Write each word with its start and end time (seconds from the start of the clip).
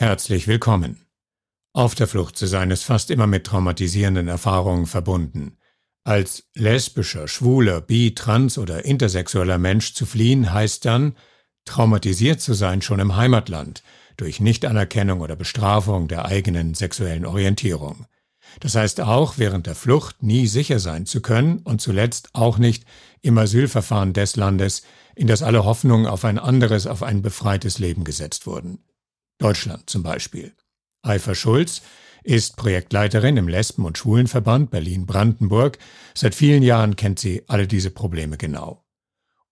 Herzlich 0.00 0.46
willkommen. 0.46 1.08
Auf 1.72 1.96
der 1.96 2.06
Flucht 2.06 2.36
zu 2.36 2.46
sein 2.46 2.70
ist 2.70 2.84
fast 2.84 3.10
immer 3.10 3.26
mit 3.26 3.44
traumatisierenden 3.44 4.28
Erfahrungen 4.28 4.86
verbunden. 4.86 5.58
Als 6.04 6.44
lesbischer, 6.54 7.26
schwuler, 7.26 7.80
bi, 7.80 8.14
trans 8.14 8.58
oder 8.58 8.84
intersexueller 8.84 9.58
Mensch 9.58 9.94
zu 9.94 10.06
fliehen 10.06 10.52
heißt 10.52 10.84
dann, 10.84 11.16
traumatisiert 11.64 12.40
zu 12.40 12.54
sein 12.54 12.80
schon 12.80 13.00
im 13.00 13.16
Heimatland 13.16 13.82
durch 14.16 14.38
Nichtanerkennung 14.38 15.20
oder 15.20 15.34
Bestrafung 15.34 16.06
der 16.06 16.26
eigenen 16.26 16.74
sexuellen 16.74 17.26
Orientierung. 17.26 18.06
Das 18.60 18.76
heißt 18.76 19.00
auch, 19.00 19.36
während 19.36 19.66
der 19.66 19.74
Flucht 19.74 20.22
nie 20.22 20.46
sicher 20.46 20.78
sein 20.78 21.06
zu 21.06 21.20
können 21.20 21.58
und 21.64 21.80
zuletzt 21.80 22.28
auch 22.34 22.58
nicht 22.58 22.84
im 23.20 23.36
Asylverfahren 23.36 24.12
des 24.12 24.36
Landes, 24.36 24.84
in 25.16 25.26
das 25.26 25.42
alle 25.42 25.64
Hoffnungen 25.64 26.06
auf 26.06 26.24
ein 26.24 26.38
anderes, 26.38 26.86
auf 26.86 27.02
ein 27.02 27.20
befreites 27.20 27.80
Leben 27.80 28.04
gesetzt 28.04 28.46
wurden. 28.46 28.78
Deutschland 29.38 29.88
zum 29.88 30.02
Beispiel. 30.02 30.52
Eifer 31.02 31.34
Schulz 31.34 31.82
ist 32.24 32.56
Projektleiterin 32.56 33.36
im 33.36 33.48
Lesben- 33.48 33.84
und 33.84 33.96
Schwulenverband 33.96 34.70
Berlin-Brandenburg. 34.70 35.78
Seit 36.14 36.34
vielen 36.34 36.62
Jahren 36.62 36.96
kennt 36.96 37.18
sie 37.18 37.44
alle 37.46 37.66
diese 37.66 37.90
Probleme 37.90 38.36
genau. 38.36 38.84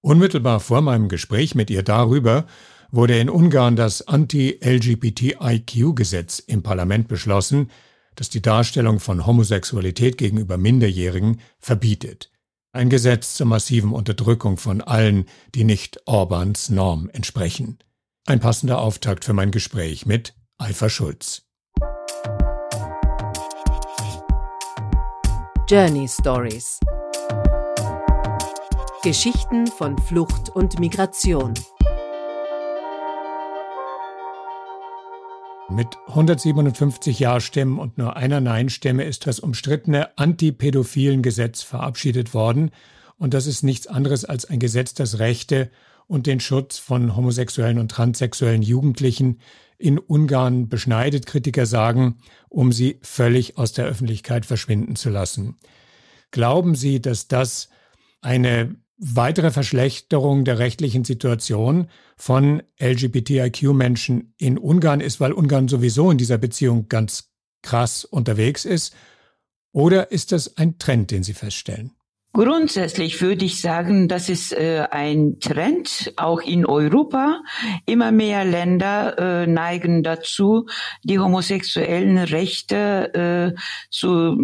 Unmittelbar 0.01 0.61
vor 0.61 0.83
meinem 0.83 1.09
Gespräch 1.09 1.55
mit 1.55 1.71
ihr 1.71 1.83
darüber 1.83 2.47
wurde 2.91 3.19
in 3.19 3.31
Ungarn 3.31 3.77
das 3.77 4.07
Anti-LGBTIQ-Gesetz 4.07 6.41
im 6.41 6.63
Parlament 6.63 7.09
beschlossen, 7.09 7.71
das 8.15 8.29
die 8.31 8.43
Darstellung 8.43 9.01
von 9.01 9.27
Homosexualität 9.27 10.19
gegenüber 10.19 10.59
Minderjährigen 10.59 11.41
verbietet. 11.59 12.31
Ein 12.73 12.91
Gesetz 12.91 13.35
zur 13.35 13.47
massiven 13.47 13.93
Unterdrückung 13.93 14.59
von 14.59 14.81
allen, 14.81 15.27
die 15.55 15.65
nicht 15.65 16.01
Orbans 16.07 16.71
Norm 16.71 17.11
entsprechen. 17.13 17.79
Ein 18.29 18.41
passender 18.41 18.81
Auftakt 18.81 19.25
für 19.25 19.35
mein 19.35 19.53
Gespräch 19.53 20.05
mit 20.05 20.35
Eifer 20.59 20.91
Schulz. 20.91 21.43
Journey 25.69 26.09
Stories 26.09 26.81
Geschichten 29.05 29.69
von 29.69 29.97
Flucht 29.97 30.49
und 30.49 30.81
Migration. 30.81 31.55
Mit 35.71 35.97
157 36.09 37.21
Ja-Stimmen 37.21 37.79
und 37.79 37.97
nur 37.97 38.17
einer 38.17 38.41
Nein-Stimme 38.41 39.05
ist 39.05 39.29
das 39.29 39.39
umstrittene 39.39 40.19
antipädophilen 40.19 41.23
Gesetz 41.23 41.63
verabschiedet 41.63 42.35
worden. 42.35 42.73
Und 43.19 43.35
das 43.35 43.47
ist 43.47 43.63
nichts 43.63 43.87
anderes 43.87 44.25
als 44.25 44.47
ein 44.47 44.59
Gesetz, 44.59 44.95
das 44.95 45.21
Rechte 45.21 45.71
und 46.07 46.27
den 46.27 46.41
Schutz 46.41 46.79
von 46.79 47.17
homosexuellen 47.17 47.79
und 47.79 47.91
transsexuellen 47.91 48.63
Jugendlichen 48.63 49.41
in 49.79 49.99
Ungarn 49.99 50.69
beschneidet, 50.69 51.27
Kritiker 51.27 51.67
sagen, 51.67 52.19
um 52.49 52.73
sie 52.73 52.99
völlig 53.03 53.59
aus 53.59 53.73
der 53.73 53.87
Öffentlichkeit 53.87 54.47
verschwinden 54.47 54.97
zu 54.97 55.11
lassen. 55.11 55.57
Glauben 56.31 56.75
Sie, 56.75 57.01
dass 57.01 57.29
das 57.29 57.69
eine 58.21 58.77
weitere 58.99 59.51
Verschlechterung 59.51 60.45
der 60.45 60.59
rechtlichen 60.59 61.05
Situation 61.05 61.89
von 62.17 62.63
LGBTIQ-Menschen 62.81 64.35
in 64.39 64.59
Ungarn 64.59 65.01
ist, 65.01 65.21
weil 65.21 65.33
Ungarn 65.33 65.69
sowieso 65.69 66.11
in 66.11 66.19
dieser 66.19 66.39
Beziehung 66.39 66.89
ganz 66.89 67.31
krass 67.63 68.05
unterwegs 68.05 68.65
ist? 68.65 68.95
Oder 69.73 70.11
ist 70.11 70.33
das 70.33 70.57
ein 70.57 70.79
Trend, 70.79 71.11
den 71.11 71.23
Sie 71.23 71.35
feststellen? 71.35 71.96
Grundsätzlich 72.37 73.23
würde 73.23 73.47
ich 73.47 73.63
sagen, 73.63 74.09
das 74.09 74.29
ist 74.29 74.53
äh, 74.53 74.87
ein 74.91 75.41
Trend, 75.41 76.13
auch 76.19 76.43
in 76.43 76.67
Europa. 76.67 77.41
Immer 77.87 78.13
mehr 78.13 78.45
Länder 78.45 79.17
äh, 79.19 79.47
neigen 79.47 80.03
dazu, 80.03 80.67
die 81.03 81.19
homosexuellen 81.19 82.19
Rechte 82.19 83.55
äh, 83.57 83.61
zu 83.89 84.37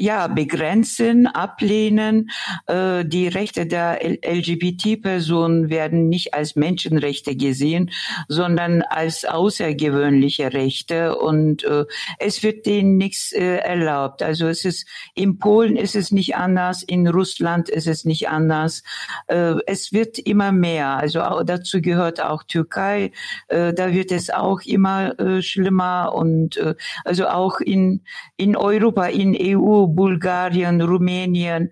ja, 0.00 0.28
begrenzen, 0.28 1.26
ablehnen. 1.26 2.30
Äh, 2.68 3.04
die 3.04 3.28
Rechte 3.28 3.66
der 3.66 3.98
LGBT-Personen 4.02 5.68
werden 5.68 6.08
nicht 6.08 6.32
als 6.32 6.56
Menschenrechte 6.56 7.36
gesehen, 7.36 7.90
sondern 8.28 8.80
als 8.80 9.26
außergewöhnliche 9.26 10.54
Rechte 10.54 11.18
und 11.18 11.64
äh, 11.64 11.84
es 12.18 12.42
wird 12.42 12.64
denen 12.64 12.96
nichts 12.96 13.32
äh, 13.32 13.56
erlaubt. 13.56 14.22
Also 14.22 14.46
es 14.46 14.64
ist 14.64 14.88
in 15.14 15.38
Polen 15.38 15.76
ist 15.76 15.96
es 15.96 16.12
nicht 16.12 16.34
anders, 16.36 16.82
in 16.82 17.06
Russland 17.06 17.25
Russland 17.26 17.68
ist 17.68 17.88
es 17.88 18.04
nicht 18.04 18.28
anders. 18.28 18.84
Äh, 19.26 19.54
es 19.66 19.92
wird 19.92 20.18
immer 20.18 20.52
mehr. 20.52 20.96
Also 20.96 21.20
dazu 21.44 21.80
gehört 21.80 22.20
auch 22.20 22.44
Türkei. 22.44 23.10
Äh, 23.48 23.74
da 23.74 23.92
wird 23.92 24.12
es 24.12 24.30
auch 24.30 24.60
immer 24.62 25.18
äh, 25.18 25.42
schlimmer 25.42 26.14
und 26.14 26.60
also 27.04 27.26
auch 27.26 27.60
in 27.60 28.02
in 28.36 28.56
Europa, 28.56 29.06
in 29.06 29.36
EU, 29.38 29.86
Bulgarien, 29.86 30.80
Rumänien, 30.80 31.70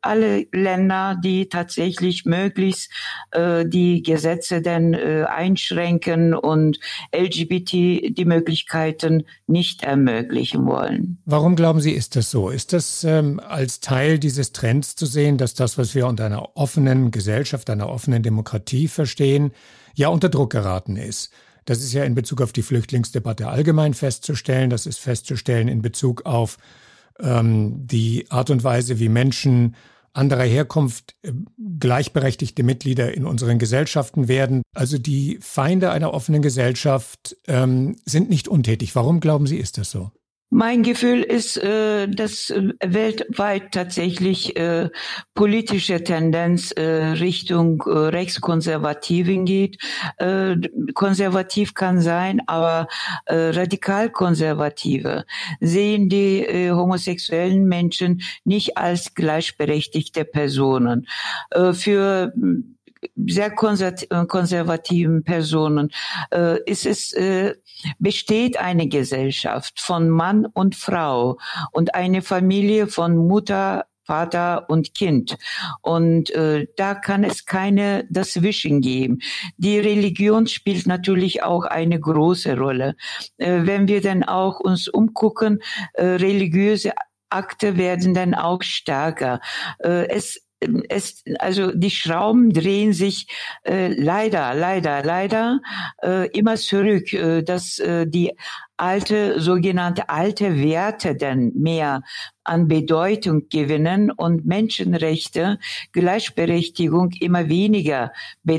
alle 0.00 0.46
Länder, 0.52 1.16
die 1.22 1.48
tatsächlich 1.48 2.24
möglichst 2.24 2.90
die 3.36 4.02
Gesetze 4.02 4.62
denn 4.62 4.94
einschränken 4.94 6.34
und 6.34 6.78
LGBT 7.14 7.72
die 8.16 8.24
Möglichkeiten 8.24 9.24
nicht 9.46 9.82
ermöglichen 9.82 10.66
wollen. 10.66 11.18
Warum 11.24 11.56
glauben 11.56 11.80
Sie, 11.80 11.92
ist 11.92 12.16
das 12.16 12.30
so? 12.30 12.50
Ist 12.50 12.72
das 12.72 13.04
ähm, 13.04 13.40
als 13.40 13.80
Teil 13.80 14.18
dieses 14.18 14.52
Trends 14.52 14.77
Tendenz 14.78 14.94
zu 14.94 15.06
sehen, 15.06 15.38
dass 15.38 15.54
das, 15.54 15.76
was 15.76 15.94
wir 15.94 16.06
unter 16.06 16.26
einer 16.26 16.56
offenen 16.56 17.10
Gesellschaft, 17.10 17.68
einer 17.70 17.88
offenen 17.88 18.22
Demokratie 18.22 18.86
verstehen, 18.86 19.52
ja 19.94 20.08
unter 20.08 20.28
Druck 20.28 20.50
geraten 20.50 20.96
ist. 20.96 21.32
Das 21.64 21.78
ist 21.78 21.92
ja 21.92 22.04
in 22.04 22.14
Bezug 22.14 22.40
auf 22.40 22.52
die 22.52 22.62
Flüchtlingsdebatte 22.62 23.48
allgemein 23.48 23.94
festzustellen. 23.94 24.70
Das 24.70 24.86
ist 24.86 25.00
festzustellen 25.00 25.68
in 25.68 25.82
Bezug 25.82 26.24
auf 26.26 26.58
ähm, 27.18 27.86
die 27.86 28.30
Art 28.30 28.50
und 28.50 28.62
Weise, 28.62 29.00
wie 29.00 29.08
Menschen 29.08 29.74
anderer 30.12 30.44
Herkunft 30.44 31.16
äh, 31.22 31.32
gleichberechtigte 31.80 32.62
Mitglieder 32.62 33.12
in 33.12 33.26
unseren 33.26 33.58
Gesellschaften 33.58 34.28
werden. 34.28 34.62
Also 34.74 34.96
die 34.98 35.38
Feinde 35.42 35.90
einer 35.90 36.14
offenen 36.14 36.40
Gesellschaft 36.40 37.36
ähm, 37.48 37.96
sind 38.04 38.30
nicht 38.30 38.48
untätig. 38.48 38.94
Warum 38.94 39.20
glauben 39.20 39.46
Sie, 39.46 39.58
ist 39.58 39.76
das 39.76 39.90
so? 39.90 40.12
Mein 40.50 40.82
Gefühl 40.82 41.20
ist, 41.22 41.58
äh, 41.58 42.08
dass 42.08 42.48
äh, 42.48 42.70
weltweit 42.82 43.70
tatsächlich 43.72 44.56
äh, 44.56 44.88
politische 45.34 46.02
Tendenz 46.02 46.74
Richtung 46.78 47.82
Rechtskonservativen 47.82 49.44
geht. 49.44 49.78
Konservativ 50.94 51.74
kann 51.74 52.00
sein, 52.00 52.40
aber 52.46 52.88
radikal-konservative 53.26 55.24
sehen 55.60 56.08
die 56.08 56.70
homosexuellen 56.70 57.66
Menschen 57.66 58.22
nicht 58.44 58.76
als 58.76 59.14
gleichberechtigte 59.14 60.24
Personen. 60.24 61.06
Für 61.72 62.32
sehr 63.26 63.52
äh, 63.52 64.26
konservativen 64.26 65.24
Personen 65.24 65.90
äh, 66.32 66.62
ist 66.64 66.86
es 66.86 67.12
äh, 67.12 67.54
besteht 67.98 68.58
eine 68.58 68.88
Gesellschaft 68.88 69.80
von 69.80 70.08
Mann 70.08 70.46
und 70.46 70.74
Frau 70.74 71.38
und 71.72 71.94
eine 71.94 72.22
Familie 72.22 72.86
von 72.86 73.16
Mutter 73.16 73.84
Vater 74.08 74.70
und 74.70 74.94
Kind. 74.94 75.36
Und 75.82 76.30
äh, 76.30 76.66
da 76.76 76.94
kann 76.94 77.24
es 77.24 77.44
keine 77.44 78.06
dazwischen 78.08 78.80
geben. 78.80 79.18
Die 79.58 79.78
Religion 79.78 80.46
spielt 80.46 80.86
natürlich 80.86 81.42
auch 81.42 81.64
eine 81.64 82.00
große 82.00 82.56
Rolle. 82.56 82.96
Äh, 83.36 83.66
wenn 83.66 83.86
wir 83.86 84.00
dann 84.00 84.22
auch 84.22 84.60
uns 84.60 84.88
umgucken, 84.88 85.60
äh, 85.92 86.06
religiöse 86.06 86.92
Akte 87.28 87.76
werden 87.76 88.14
dann 88.14 88.32
auch 88.32 88.62
stärker. 88.62 89.40
Äh, 89.80 90.08
es 90.08 90.47
es, 90.88 91.22
also 91.38 91.72
die 91.72 91.90
Schrauben 91.90 92.52
drehen 92.52 92.92
sich 92.92 93.26
äh, 93.64 93.88
leider, 93.88 94.54
leider, 94.54 95.02
leider 95.02 95.60
äh, 96.02 96.28
immer 96.30 96.56
zurück, 96.56 97.12
äh, 97.12 97.42
dass 97.42 97.78
äh, 97.78 98.06
die 98.06 98.32
alte, 98.78 99.40
sogenannte 99.40 100.08
alte 100.08 100.60
Werte 100.62 101.14
dann 101.14 101.52
mehr 101.54 102.02
an 102.48 102.66
Bedeutung 102.66 103.48
gewinnen 103.50 104.10
und 104.10 104.46
Menschenrechte, 104.46 105.58
Gleichberechtigung 105.92 107.10
immer 107.20 107.48
weniger 107.48 108.12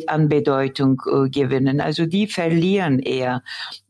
an 0.08 0.30
Bedeutung 0.30 1.02
äh, 1.12 1.30
gewinnen. 1.30 1.82
Also 1.82 2.06
die 2.06 2.28
verlieren 2.28 3.00
eher. 3.00 3.42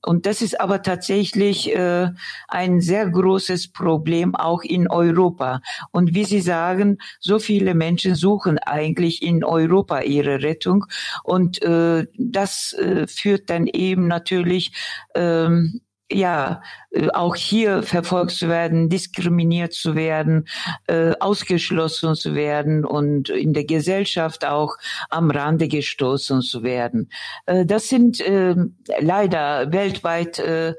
Und 0.02 0.26
das 0.26 0.42
ist 0.42 0.62
aber 0.62 0.82
tatsächlich 0.82 1.76
äh, 1.76 2.08
ein 2.48 2.80
sehr 2.80 3.10
großes 3.10 3.74
Problem 3.74 4.36
auch 4.36 4.64
in 4.64 4.90
Europa. 4.90 5.62
Und 5.92 6.16
wie 6.16 6.24
Sie 6.24 6.40
sagen, 6.40 7.00
so 7.20 7.38
viele 7.38 7.76
Menschen 7.76 8.16
suchen 8.16 8.58
eigentlich 8.60 9.22
in 9.22 9.44
Europa 9.44 10.02
ihre 10.02 10.42
Rettung. 10.42 10.86
Und 11.24 11.62
äh, 11.62 12.08
das 12.18 12.72
äh, 12.74 13.06
führt 13.08 13.50
dann 13.50 13.68
eben 13.68 14.08
natürlich 14.08 14.72
ähm, 15.16 15.82
ja, 16.12 16.62
äh, 16.92 17.10
auch 17.10 17.36
hier 17.36 17.84
verfolgt 17.84 18.32
zu 18.32 18.50
werden, 18.50 18.90
diskriminiert 18.90 19.74
zu 19.74 19.96
werden, 19.96 20.48
äh, 20.88 21.14
ausgeschlossen 21.20 22.16
zu 22.16 22.36
werden 22.36 22.86
und 22.86 23.30
in 23.30 23.54
der 23.54 23.66
Gesellschaft 23.66 24.46
auch 24.46 24.76
am 25.10 25.32
Rande 25.32 25.68
gestoßen 25.68 26.42
zu 26.42 26.64
werden. 26.64 27.10
Äh, 27.46 27.66
das 27.66 27.90
sind 27.90 28.20
äh, 28.22 28.56
leider 29.00 29.72
weltweit 29.72 30.40
äh, 30.40 30.74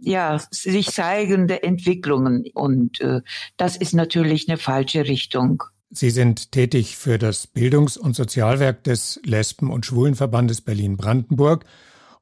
ja 0.00 0.40
sich 0.50 0.90
zeigende 0.90 1.62
Entwicklungen 1.62 2.44
und 2.54 3.00
äh, 3.00 3.20
das 3.56 3.76
ist 3.76 3.94
natürlich 3.94 4.48
eine 4.48 4.58
falsche 4.58 5.06
Richtung. 5.06 5.62
Sie 5.90 6.10
sind 6.10 6.50
tätig 6.50 6.96
für 6.96 7.18
das 7.18 7.46
Bildungs- 7.46 7.96
und 7.96 8.16
Sozialwerk 8.16 8.82
des 8.82 9.20
Lesben- 9.24 9.70
und 9.70 9.86
Schwulenverbandes 9.86 10.60
Berlin-Brandenburg 10.60 11.64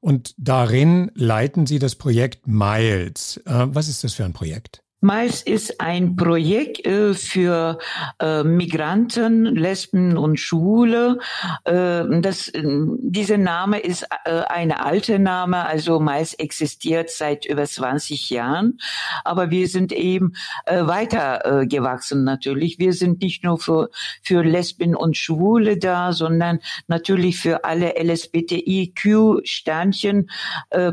und 0.02 0.34
darin 0.36 1.12
leiten 1.14 1.66
Sie 1.66 1.78
das 1.78 1.94
Projekt 1.94 2.46
Miles. 2.46 3.36
Äh, 3.46 3.68
was 3.68 3.88
ist 3.88 4.02
das 4.02 4.14
für 4.14 4.24
ein 4.24 4.32
Projekt? 4.32 4.81
Miles 5.04 5.42
ist 5.42 5.80
ein 5.80 6.14
Projekt 6.14 6.86
äh, 6.86 7.12
für 7.14 7.78
äh, 8.20 8.44
Migranten, 8.44 9.46
Lesben 9.46 10.16
und 10.16 10.38
Schwule. 10.38 11.18
Äh, 11.64 12.04
das, 12.20 12.46
äh, 12.50 12.62
dieser 13.00 13.36
Name 13.36 13.80
ist 13.80 14.06
äh, 14.24 14.42
eine 14.46 14.84
alte 14.84 15.18
Name, 15.18 15.66
also 15.66 15.98
Miles 15.98 16.34
existiert 16.34 17.10
seit 17.10 17.46
über 17.46 17.64
20 17.64 18.30
Jahren. 18.30 18.78
Aber 19.24 19.50
wir 19.50 19.66
sind 19.66 19.90
eben 19.90 20.34
äh, 20.66 20.86
weiter 20.86 21.66
gewachsen 21.66 22.22
natürlich. 22.22 22.78
Wir 22.78 22.92
sind 22.92 23.22
nicht 23.22 23.42
nur 23.42 23.58
für, 23.58 23.90
für 24.22 24.44
Lesben 24.44 24.94
und 24.94 25.16
Schwule 25.16 25.78
da, 25.78 26.12
sondern 26.12 26.60
natürlich 26.86 27.40
für 27.40 27.64
alle 27.64 27.94
LSBTIQ-Sternchen 28.00 30.30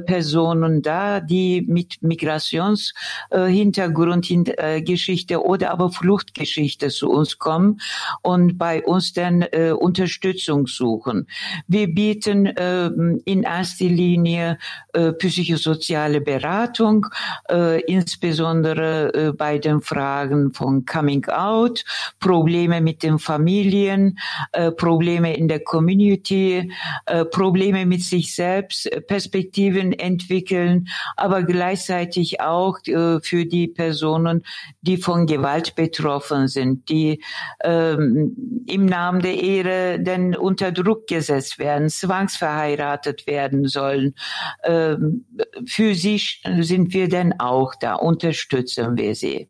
Personen 0.06 0.81
da, 0.81 1.19
die 1.19 1.63
mit 1.67 2.01
Migrationshintergrund 2.01 3.99
Hintergrundgeschichte 4.00 5.44
oder 5.44 5.72
aber 5.72 5.92
Fluchtgeschichte 5.92 6.90
zu 6.90 7.10
uns 7.10 7.38
kommen 7.38 7.81
und 8.22 8.57
bei 8.57 8.84
uns 8.84 9.13
dann 9.13 9.42
äh, 9.42 9.72
Unterstützung 9.72 10.68
suchen. 10.68 11.28
Wir 11.68 11.88
bieten 11.94 12.46
äh, 12.46 12.88
in 13.25 13.44
erster 13.44 13.86
Linie 13.86 14.57
äh, 14.94 15.12
psychosoziale 15.13 16.22
Beratung, 16.22 17.06
äh, 17.50 17.81
insbesondere 17.81 19.13
äh, 19.13 19.31
bei 19.34 19.57
den 19.57 19.81
Fragen 19.81 20.54
von 20.54 20.86
Coming 20.86 21.25
Out, 21.25 21.84
Probleme 22.19 22.81
mit 22.81 23.04
den 23.04 23.19
Familien, 23.19 24.18
äh, 24.52 24.72
Probleme 24.72 25.36
in 25.36 25.48
der 25.48 25.62
Community, 25.62 26.72
äh, 27.06 27.25
Probleme 27.25 27.86
mit 27.86 28.04
sich 28.04 28.34
selbst, 28.34 28.90
Perspektiven 29.07 29.94
entwickeln, 29.94 30.88
aber 31.16 31.44
gleichzeitig 31.44 32.42
auch 32.42 32.80
äh, 32.86 33.19
für 33.22 33.45
die 33.45 33.68
Personen 33.68 33.88
Personen, 33.89 34.44
die 34.81 34.97
von 34.97 35.25
Gewalt 35.25 35.74
betroffen 35.74 36.47
sind, 36.47 36.89
die 36.89 37.24
ähm, 37.63 38.63
im 38.68 38.86
Namen 38.86 39.19
der 39.21 39.41
Ehre 39.41 40.00
denn 40.00 40.36
unter 40.36 40.71
Druck 40.71 41.07
gesetzt 41.07 41.57
werden, 41.57 41.89
zwangsverheiratet 41.89 43.25
werden 43.25 43.68
sollen. 43.68 44.13
Ähm, 44.63 45.25
für 45.65 45.95
sie 45.95 46.21
sind 46.59 46.94
wir 46.94 47.09
denn 47.09 47.39
auch 47.39 47.74
da, 47.80 47.95
unterstützen 47.95 48.95
wir 48.95 49.15
sie. 49.15 49.50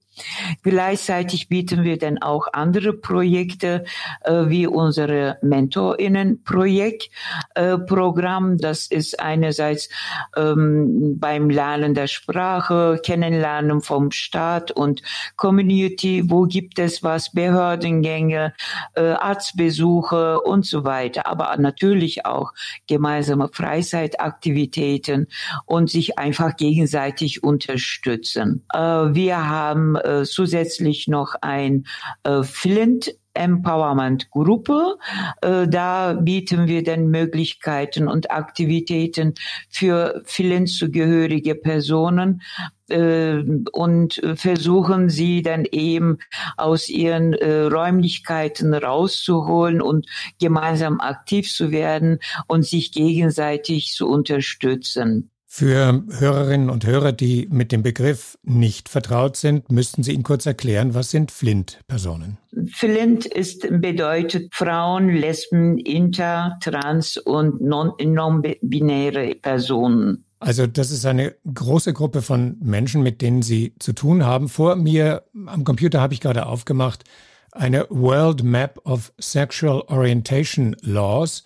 Gleichzeitig 0.64 1.50
bieten 1.50 1.84
wir 1.84 1.98
dann 1.98 2.18
auch 2.22 2.48
andere 2.54 2.94
Projekte 2.94 3.86
äh, 4.22 4.46
wie 4.48 4.68
unsere 4.68 5.38
MentorInnen-Projekt 5.42 7.10
äh. 7.56 8.58
Das 8.58 8.88
ist 8.88 9.20
einerseits 9.20 9.90
ähm, 10.36 11.20
beim 11.20 11.50
Lernen 11.50 11.94
der 11.94 12.08
Sprache, 12.08 13.00
Kennenlernen 13.04 13.82
vom 13.82 14.12
Staat 14.12 14.72
und 14.72 15.02
Community, 15.36 16.24
wo 16.30 16.44
gibt 16.44 16.80
es 16.80 17.04
was, 17.04 17.32
Behördengänge, 17.32 18.54
äh, 18.96 19.02
Arztbesuche 19.02 20.42
und 20.42 20.66
so 20.66 20.84
weiter, 20.84 21.28
aber 21.28 21.56
natürlich 21.58 22.26
auch 22.26 22.54
gemeinsame 22.88 23.50
Freizeitaktivitäten 23.52 25.28
und 25.66 25.90
sich 25.90 26.18
einfach 26.18 26.56
gegenseitig 26.56 27.44
unterstützen. 27.44 28.66
Äh, 28.74 28.80
wir 28.80 29.48
haben 29.50 29.96
äh, 30.10 30.24
zusätzlich 30.24 31.08
noch 31.08 31.36
ein 31.42 31.86
äh, 32.24 32.44
Flint 32.44 33.14
Empowerment 33.34 34.30
Gruppe. 34.32 34.98
Äh, 35.42 35.68
da 35.68 36.14
bieten 36.14 36.68
wir 36.68 36.84
dann 36.84 37.08
Möglichkeiten 37.08 38.08
und 38.08 38.32
Aktivitäten 38.32 39.34
für 39.70 40.22
Flint 40.26 40.70
zugehörige 40.70 41.56
Personen 41.56 42.42
äh, 42.90 43.42
und 43.72 44.22
versuchen 44.36 45.10
sie 45.10 45.42
dann 45.42 45.66
eben 45.72 46.18
aus 46.58 46.90
ihren 46.90 47.34
äh, 47.34 47.62
Räumlichkeiten 47.62 48.74
rauszuholen 48.74 49.82
und 49.82 50.08
gemeinsam 50.40 51.00
aktiv 51.00 51.52
zu 51.52 51.72
werden 51.72 52.20
und 52.48 52.66
sich 52.66 52.92
gegenseitig 52.92 53.94
zu 53.94 54.08
unterstützen. 54.08 55.32
Für 55.52 56.04
Hörerinnen 56.12 56.70
und 56.70 56.86
Hörer, 56.86 57.12
die 57.12 57.48
mit 57.50 57.72
dem 57.72 57.82
Begriff 57.82 58.38
nicht 58.44 58.88
vertraut 58.88 59.36
sind, 59.36 59.72
müssten 59.72 60.04
Sie 60.04 60.12
ihn 60.14 60.22
kurz 60.22 60.46
erklären, 60.46 60.94
was 60.94 61.10
sind 61.10 61.32
Flint-Personen? 61.32 62.38
Flint 62.72 63.26
ist, 63.26 63.68
bedeutet 63.82 64.54
Frauen, 64.54 65.10
Lesben, 65.10 65.80
Inter, 65.80 66.60
Trans 66.62 67.18
und 67.18 67.62
non-binäre 67.62 69.26
non 69.26 69.42
Personen. 69.42 70.24
Also 70.40 70.68
das 70.68 70.92
ist 70.92 71.08
eine 71.08 71.34
große 71.52 71.94
Gruppe 71.94 72.22
von 72.22 72.58
Menschen, 72.62 73.02
mit 73.02 73.24
denen 73.24 73.42
Sie 73.42 73.74
zu 73.80 73.94
tun 73.94 74.24
haben. 74.24 74.50
Vor 74.50 74.76
mir 74.76 75.24
am 75.48 75.64
Computer 75.64 76.00
habe 76.00 76.14
ich 76.14 76.22
gerade 76.22 76.46
aufgemacht 76.46 77.06
eine 77.52 77.88
World 77.90 78.44
Map 78.44 78.80
of 78.86 79.12
Sexual 79.20 79.82
Orientation 79.88 80.76
Laws. 80.82 81.44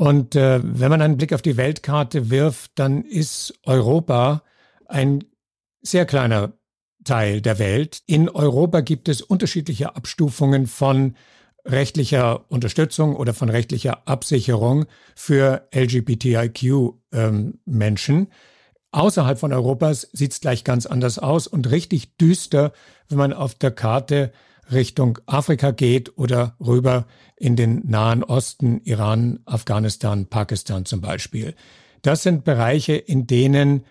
Und 0.00 0.34
äh, 0.34 0.60
wenn 0.62 0.88
man 0.88 1.02
einen 1.02 1.18
Blick 1.18 1.34
auf 1.34 1.42
die 1.42 1.58
Weltkarte 1.58 2.30
wirft, 2.30 2.70
dann 2.76 3.04
ist 3.04 3.52
Europa 3.66 4.42
ein 4.86 5.24
sehr 5.82 6.06
kleiner 6.06 6.54
Teil 7.04 7.42
der 7.42 7.58
Welt. 7.58 8.00
In 8.06 8.30
Europa 8.30 8.80
gibt 8.80 9.10
es 9.10 9.20
unterschiedliche 9.20 9.94
Abstufungen 9.96 10.68
von 10.68 11.16
rechtlicher 11.66 12.50
Unterstützung 12.50 13.14
oder 13.14 13.34
von 13.34 13.50
rechtlicher 13.50 14.08
Absicherung 14.08 14.86
für 15.14 15.68
LGBTIQ-Menschen. 15.74 18.16
Ähm, 18.16 18.28
Außerhalb 18.92 19.38
von 19.38 19.52
Europas 19.52 20.08
sieht 20.14 20.32
es 20.32 20.40
gleich 20.40 20.64
ganz 20.64 20.86
anders 20.86 21.18
aus 21.18 21.46
und 21.46 21.70
richtig 21.70 22.16
düster, 22.16 22.72
wenn 23.10 23.18
man 23.18 23.34
auf 23.34 23.54
der 23.54 23.70
Karte 23.70 24.32
Richtung 24.72 25.18
Afrika 25.26 25.70
geht 25.70 26.16
oder 26.18 26.56
rüber 26.60 27.06
in 27.36 27.56
den 27.56 27.82
Nahen 27.88 28.22
Osten, 28.22 28.80
Iran, 28.84 29.40
Afghanistan, 29.44 30.26
Pakistan 30.26 30.84
zum 30.84 31.00
Beispiel. 31.00 31.54
Das 32.02 32.22
sind 32.22 32.44
Bereiche, 32.44 32.94
in 32.94 33.26
denen 33.26 33.84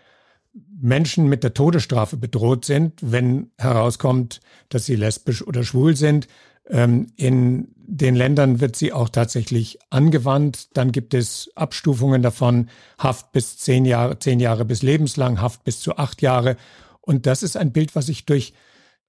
Menschen 0.81 1.28
mit 1.28 1.44
der 1.44 1.54
Todesstrafe 1.54 2.18
bedroht 2.18 2.65
sind, 2.65 2.94
wenn 3.01 3.51
herauskommt, 3.58 4.39
dass 4.70 4.86
sie 4.86 4.96
lesbisch 4.96 5.46
oder 5.46 5.63
schwul 5.63 5.96
sind. 5.96 6.27
Ähm, 6.70 7.12
in 7.15 7.70
den 7.75 8.15
Ländern 8.15 8.60
wird 8.60 8.75
sie 8.75 8.94
auch 8.94 9.10
tatsächlich 9.10 9.80
angewandt. 9.89 10.70
Dann 10.77 10.92
gibt 10.92 11.13
es 11.13 11.50
Abstufungen 11.56 12.22
davon, 12.22 12.70
Haft 12.98 13.32
bis 13.32 13.58
zehn 13.58 13.86
Jahre, 13.86 14.20
zehn 14.20 14.39
Jahre 14.39 14.65
bis 14.65 14.82
lebenslang, 14.82 15.42
Haft 15.42 15.63
bis 15.63 15.80
zu 15.80 15.98
acht 15.98 16.22
Jahre. 16.22 16.56
Und 17.01 17.25
das 17.25 17.44
ist 17.44 17.58
ein 17.58 17.72
Bild, 17.72 17.96
was 17.96 18.06
sich 18.06 18.25
durch 18.25 18.53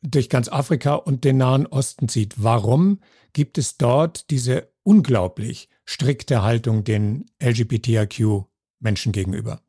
durch 0.02 0.28
ganz 0.28 0.48
Afrika 0.48 0.94
und 0.94 1.24
den 1.24 1.38
Nahen 1.38 1.66
Osten 1.66 2.08
zieht. 2.08 2.34
Warum 2.42 3.00
gibt 3.32 3.58
es 3.58 3.76
dort 3.76 4.30
diese 4.30 4.68
unglaublich 4.82 5.68
strikte 5.84 6.42
Haltung 6.42 6.84
den 6.84 7.26
LGBTIQ-Menschen 7.42 9.12
gegenüber? 9.12 9.60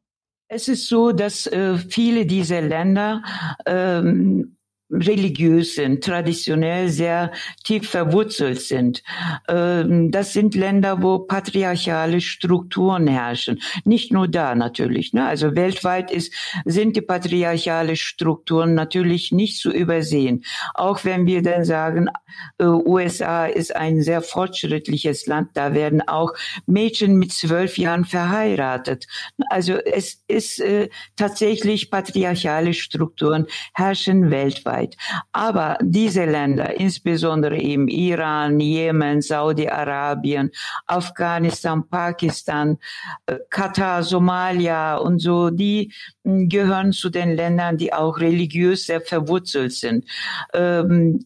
Es 0.47 0.67
ist 0.67 0.87
so, 0.87 1.11
dass 1.11 1.47
äh, 1.47 1.77
viele 1.77 2.25
dieser 2.25 2.61
Länder 2.61 3.23
ähm, 3.65 4.57
religiös 4.91 5.75
sind, 5.75 6.03
traditionell 6.03 6.89
sehr 6.89 7.31
tief 7.63 7.89
verwurzelt 7.89 8.61
sind. 8.61 9.03
Ähm, 9.47 10.11
das 10.11 10.33
sind 10.33 10.55
Länder, 10.55 11.01
wo 11.01 11.19
patriarchale 11.19 12.21
Strukturen 12.21 13.07
herrschen. 13.07 13.61
Nicht 13.85 14.11
nur 14.11 14.27
da 14.27 14.55
natürlich. 14.55 15.13
Ne? 15.13 15.25
Also 15.25 15.55
weltweit 15.55 16.11
ist, 16.11 16.33
sind 16.65 16.95
die 16.95 17.01
patriarchale 17.01 17.95
Strukturen 17.95 18.75
natürlich 18.75 19.31
nicht 19.31 19.57
zu 19.57 19.71
übersehen. 19.71 20.43
Auch 20.73 21.05
wenn 21.05 21.25
wir 21.25 21.41
dann 21.41 21.63
sagen, 21.63 22.09
äh, 22.57 22.65
USA 22.65 23.45
ist 23.45 23.75
ein 23.75 24.01
sehr 24.01 24.21
fortschrittliches 24.21 25.25
Land, 25.27 25.49
da 25.53 25.73
werden 25.73 26.01
auch 26.07 26.33
Mädchen 26.65 27.17
mit 27.17 27.31
zwölf 27.31 27.77
Jahren 27.77 28.05
verheiratet. 28.05 29.07
Also 29.49 29.73
es 29.73 30.23
ist 30.27 30.59
äh, 30.59 30.89
tatsächlich 31.15 31.89
patriarchale 31.89 32.73
Strukturen 32.73 33.47
herrschen 33.73 34.31
weltweit. 34.31 34.80
Möglichkeit. 34.81 34.97
Aber 35.31 35.77
diese 35.81 36.25
Länder, 36.25 36.79
insbesondere 36.79 37.57
im 37.57 37.87
Iran, 37.87 38.59
Jemen, 38.59 39.21
Saudi-Arabien, 39.21 40.51
Afghanistan, 40.87 41.87
Pakistan, 41.87 42.77
äh, 43.25 43.37
Katar, 43.49 44.03
Somalia 44.03 44.97
und 44.97 45.19
so, 45.19 45.49
die 45.49 45.91
hm, 46.23 46.49
gehören 46.49 46.91
zu 46.91 47.09
den 47.09 47.35
Ländern, 47.35 47.77
die 47.77 47.93
auch 47.93 48.19
religiös 48.19 48.85
sehr 48.85 49.01
verwurzelt 49.01 49.73
sind. 49.73 50.05
Ähm, 50.53 51.25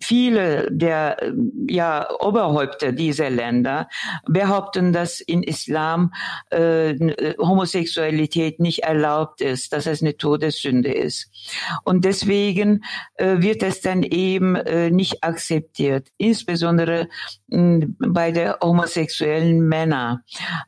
viele 0.00 0.68
der 0.70 1.32
ja, 1.68 2.08
Oberhäupter 2.20 2.92
dieser 2.92 3.30
Länder 3.30 3.88
behaupten, 4.26 4.92
dass 4.92 5.20
in 5.20 5.42
Islam 5.42 6.12
äh, 6.50 6.94
Homosexualität 7.38 8.60
nicht 8.60 8.84
erlaubt 8.84 9.40
ist, 9.40 9.72
dass 9.72 9.86
es 9.86 10.02
eine 10.02 10.16
Todessünde 10.16 10.92
ist. 10.92 11.30
Und 11.84 12.04
deswegen 12.04 12.84
äh, 13.14 13.38
wird 13.38 13.62
es 13.62 13.80
dann 13.80 14.02
eben 14.02 14.56
äh, 14.56 14.90
nicht 14.90 15.24
akzeptiert, 15.24 16.08
insbesondere 16.18 17.08
bei 17.50 18.30
der 18.30 18.58
homosexuellen 18.62 19.66
Männer, 19.66 20.22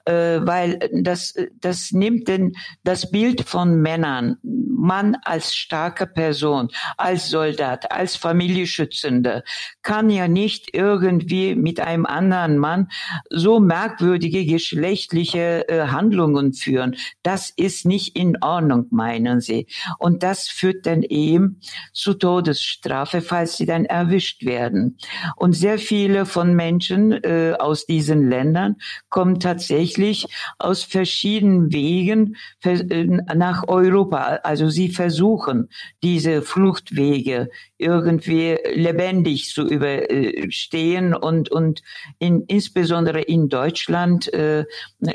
äh, 0.04 0.40
weil 0.42 0.78
das, 0.92 1.34
das 1.60 1.92
nimmt 1.92 2.28
denn 2.28 2.52
das 2.82 3.10
Bild 3.10 3.42
von 3.42 3.80
Männern, 3.80 4.36
Mann 4.42 5.16
als 5.24 5.54
starke 5.54 6.08
Person, 6.08 6.68
als 6.96 7.28
Soldat, 7.28 7.92
als 7.92 8.16
Familienschützende, 8.16 9.44
kann 9.82 10.10
ja 10.10 10.26
nicht 10.26 10.74
irgendwie 10.74 11.54
mit 11.54 11.78
einem 11.78 12.04
anderen 12.04 12.58
Mann 12.58 12.88
so 13.30 13.60
merkwürdige 13.60 14.44
geschlechtliche 14.44 15.68
äh, 15.68 15.86
Handlungen 15.88 16.52
führen. 16.52 16.96
Das 17.22 17.50
ist 17.50 17.86
nicht 17.86 18.16
in 18.16 18.42
Ordnung, 18.42 18.86
meinen 18.90 19.40
sie. 19.40 19.68
Und 19.98 20.24
das 20.24 20.48
führt 20.48 20.84
dann 20.86 21.02
eben 21.02 21.60
zu 21.92 22.14
Todesstrafe, 22.14 23.22
falls 23.22 23.56
sie 23.56 23.66
dann 23.66 23.84
erwischt 23.84 24.44
werden. 24.44 24.98
Und 25.36 25.52
sehr 25.52 25.78
viele 25.78 26.26
von 26.26 26.56
Menschen 26.56 26.71
äh, 26.80 27.54
aus 27.58 27.86
diesen 27.86 28.28
Ländern 28.28 28.76
kommen 29.08 29.40
tatsächlich 29.40 30.26
aus 30.58 30.82
verschiedenen 30.82 31.72
Wegen 31.72 32.36
äh, 32.64 33.04
nach 33.34 33.68
Europa. 33.68 34.40
Also 34.42 34.68
sie 34.68 34.88
versuchen, 34.88 35.68
diese 36.02 36.42
Fluchtwege 36.42 37.50
irgendwie 37.78 38.56
lebendig 38.74 39.48
zu 39.48 39.66
überstehen 39.66 41.14
und, 41.14 41.50
und 41.50 41.82
in, 42.18 42.44
insbesondere 42.46 43.20
in 43.20 43.48
Deutschland 43.48 44.32
äh, 44.32 44.64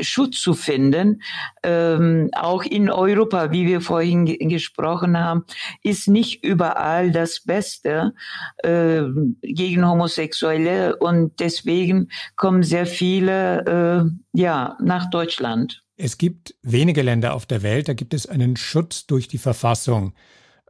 Schutz 0.02 0.42
zu 0.42 0.54
finden. 0.54 1.22
Ähm, 1.64 2.30
auch 2.34 2.64
in 2.64 2.90
Europa, 2.90 3.52
wie 3.52 3.66
wir 3.66 3.82
vorhin 3.82 4.26
gesprochen 4.26 5.18
haben, 5.18 5.46
ist 5.84 6.08
nicht 6.08 6.44
überall 6.44 7.12
das 7.12 7.40
Beste 7.40 8.14
äh, 8.58 9.02
gegen 9.42 9.88
Homosexuelle 9.88 10.98
und 10.98 11.40
deswegen 11.48 12.10
kommen 12.36 12.64
sehr 12.64 12.86
viele 12.86 13.66
äh, 13.66 14.40
ja 14.40 14.78
nach 14.82 15.10
Deutschland. 15.10 15.84
Es 15.96 16.18
gibt 16.18 16.56
wenige 16.62 17.02
Länder 17.02 17.34
auf 17.34 17.46
der 17.46 17.64
Welt, 17.64 17.88
da 17.88 17.94
gibt 17.94 18.14
es 18.14 18.28
einen 18.28 18.58
Schutz 18.58 19.08
durch 19.08 19.28
die 19.28 19.38
Verfassung. 19.38 20.14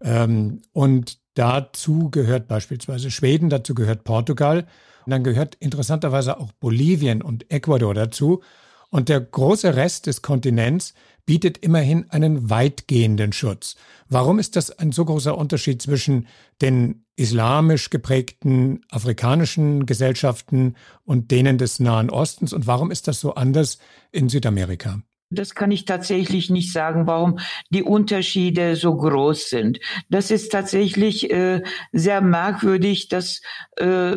Ähm, 0.02 0.62
und 0.74 1.18
dazu 1.34 2.10
gehört 2.12 2.48
beispielsweise 2.48 3.10
Schweden, 3.12 3.50
dazu 3.50 3.74
gehört 3.74 4.04
Portugal. 4.04 4.68
Und 5.06 5.12
dann 5.12 5.24
gehört 5.24 5.56
interessanterweise 5.56 6.40
auch 6.40 6.52
Bolivien 6.60 7.22
und 7.22 7.52
Ecuador 7.52 7.94
dazu. 7.94 8.42
Und 8.90 9.10
der 9.10 9.20
große 9.20 9.76
Rest 9.76 10.06
des 10.06 10.22
Kontinents 10.22 10.94
bietet 11.28 11.60
immerhin 11.60 12.10
einen 12.10 12.50
weitgehenden 12.50 13.34
Schutz. 13.34 13.76
Warum 14.10 14.40
ist 14.40 14.56
das 14.56 14.72
ein 14.72 14.92
so 14.92 15.06
großer 15.06 15.38
Unterschied 15.38 15.82
zwischen 15.82 16.28
den 16.62 17.06
islamisch 17.18 17.92
geprägten 17.92 18.82
afrikanischen 18.90 19.86
Gesellschaften 19.86 20.76
und 21.04 21.30
denen 21.30 21.60
des 21.60 21.80
Nahen 21.80 22.10
Ostens? 22.10 22.54
Und 22.54 22.66
warum 22.66 22.90
ist 22.90 23.08
das 23.08 23.20
so 23.20 23.36
anders 23.36 23.78
in 24.12 24.30
Südamerika? 24.30 25.02
Das 25.30 25.54
kann 25.54 25.72
ich 25.72 25.84
tatsächlich 25.84 26.50
nicht 26.50 26.72
sagen, 26.72 27.06
warum 27.06 27.40
die 27.70 27.84
Unterschiede 27.84 28.78
so 28.78 28.96
groß 28.96 29.50
sind. 29.50 29.80
Das 30.10 30.32
ist 30.32 30.54
tatsächlich 30.54 31.30
äh, 31.30 31.62
sehr 31.92 32.22
merkwürdig, 32.22 33.10
dass 33.10 33.42
äh, 33.76 34.16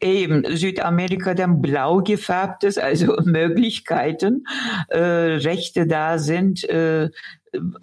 eben 0.00 0.44
Südamerika 0.56 1.34
dann 1.34 1.60
blau 1.60 2.02
gefärbt 2.02 2.64
ist, 2.64 2.78
also 2.78 3.16
Möglichkeiten, 3.24 4.44
äh, 4.88 4.98
Rechte 4.98 5.86
da 5.86 6.18
sind, 6.18 6.64
äh, 6.68 7.10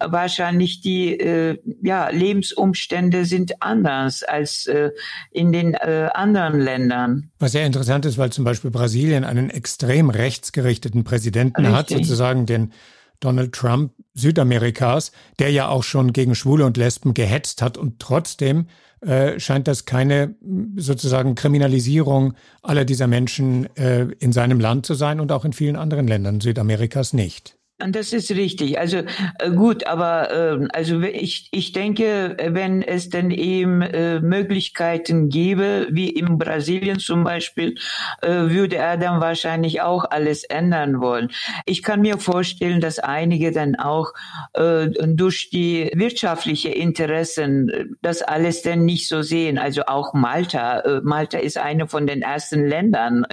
wahrscheinlich 0.00 0.80
die 0.80 1.18
äh, 1.18 1.58
ja, 1.82 2.08
Lebensumstände 2.08 3.24
sind 3.24 3.62
anders 3.62 4.22
als 4.22 4.66
äh, 4.66 4.90
in 5.30 5.52
den 5.52 5.74
äh, 5.74 6.08
anderen 6.14 6.60
Ländern. 6.60 7.30
Was 7.38 7.52
sehr 7.52 7.66
interessant 7.66 8.06
ist, 8.06 8.18
weil 8.18 8.30
zum 8.30 8.44
Beispiel 8.44 8.70
Brasilien 8.70 9.24
einen 9.24 9.50
extrem 9.50 10.10
rechtsgerichteten 10.10 11.04
Präsidenten 11.04 11.66
Richtig. 11.66 11.76
hat, 11.76 11.88
sozusagen 11.90 12.46
den 12.46 12.72
Donald 13.20 13.52
Trump 13.52 13.92
Südamerikas, 14.14 15.12
der 15.38 15.50
ja 15.50 15.68
auch 15.68 15.82
schon 15.82 16.12
gegen 16.12 16.34
Schwule 16.34 16.66
und 16.66 16.76
Lesben 16.76 17.14
gehetzt 17.14 17.62
hat 17.62 17.78
und 17.78 17.98
trotzdem 17.98 18.66
äh, 19.04 19.38
scheint 19.38 19.68
das 19.68 19.84
keine 19.84 20.34
sozusagen 20.76 21.34
Kriminalisierung 21.34 22.34
aller 22.62 22.84
dieser 22.84 23.06
Menschen 23.06 23.74
äh, 23.76 24.06
in 24.18 24.32
seinem 24.32 24.60
Land 24.60 24.86
zu 24.86 24.94
sein 24.94 25.20
und 25.20 25.32
auch 25.32 25.44
in 25.44 25.52
vielen 25.52 25.76
anderen 25.76 26.06
Ländern 26.06 26.40
Südamerikas 26.40 27.12
nicht. 27.12 27.56
Das 27.78 28.12
ist 28.12 28.30
richtig. 28.30 28.78
Also 28.78 28.98
äh, 29.40 29.50
gut, 29.50 29.84
aber 29.88 30.30
äh, 30.30 30.68
also 30.72 31.00
ich, 31.00 31.48
ich 31.50 31.72
denke, 31.72 32.36
wenn 32.40 32.82
es 32.82 33.08
denn 33.08 33.32
eben 33.32 33.82
äh, 33.82 34.20
Möglichkeiten 34.20 35.28
gäbe, 35.28 35.88
wie 35.90 36.08
in 36.08 36.38
Brasilien 36.38 37.00
zum 37.00 37.24
Beispiel, 37.24 37.74
äh, 38.22 38.28
würde 38.28 38.76
er 38.76 38.96
dann 38.96 39.20
wahrscheinlich 39.20 39.80
auch 39.82 40.04
alles 40.08 40.44
ändern 40.44 41.00
wollen. 41.00 41.32
Ich 41.66 41.82
kann 41.82 42.00
mir 42.00 42.18
vorstellen, 42.18 42.80
dass 42.80 43.00
einige 43.00 43.50
dann 43.50 43.74
auch 43.74 44.12
äh, 44.52 44.86
durch 45.08 45.50
die 45.50 45.90
wirtschaftliche 45.94 46.68
Interessen 46.68 47.70
äh, 47.70 47.86
das 48.02 48.22
alles 48.22 48.62
dann 48.62 48.84
nicht 48.84 49.08
so 49.08 49.22
sehen. 49.22 49.58
Also 49.58 49.82
auch 49.86 50.14
Malta. 50.14 51.00
Malta 51.02 51.38
ist 51.38 51.58
eine 51.58 51.88
von 51.88 52.06
den 52.06 52.22
ersten 52.22 52.64
Ländern 52.64 53.26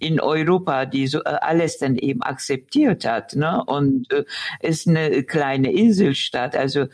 in 0.00 0.20
Europa, 0.20 0.84
die 0.84 1.06
so 1.06 1.22
alles 1.22 1.78
dann 1.78 1.96
eben 1.96 2.20
akzeptiert 2.22 3.06
hat. 3.06 3.34
Ne? 3.36 3.64
Und 3.64 3.85
und 3.86 4.12
äh, 4.12 4.24
ist 4.60 4.88
eine 4.88 5.22
kleine 5.22 5.72
Inselstadt. 5.72 6.56
Also 6.56 6.86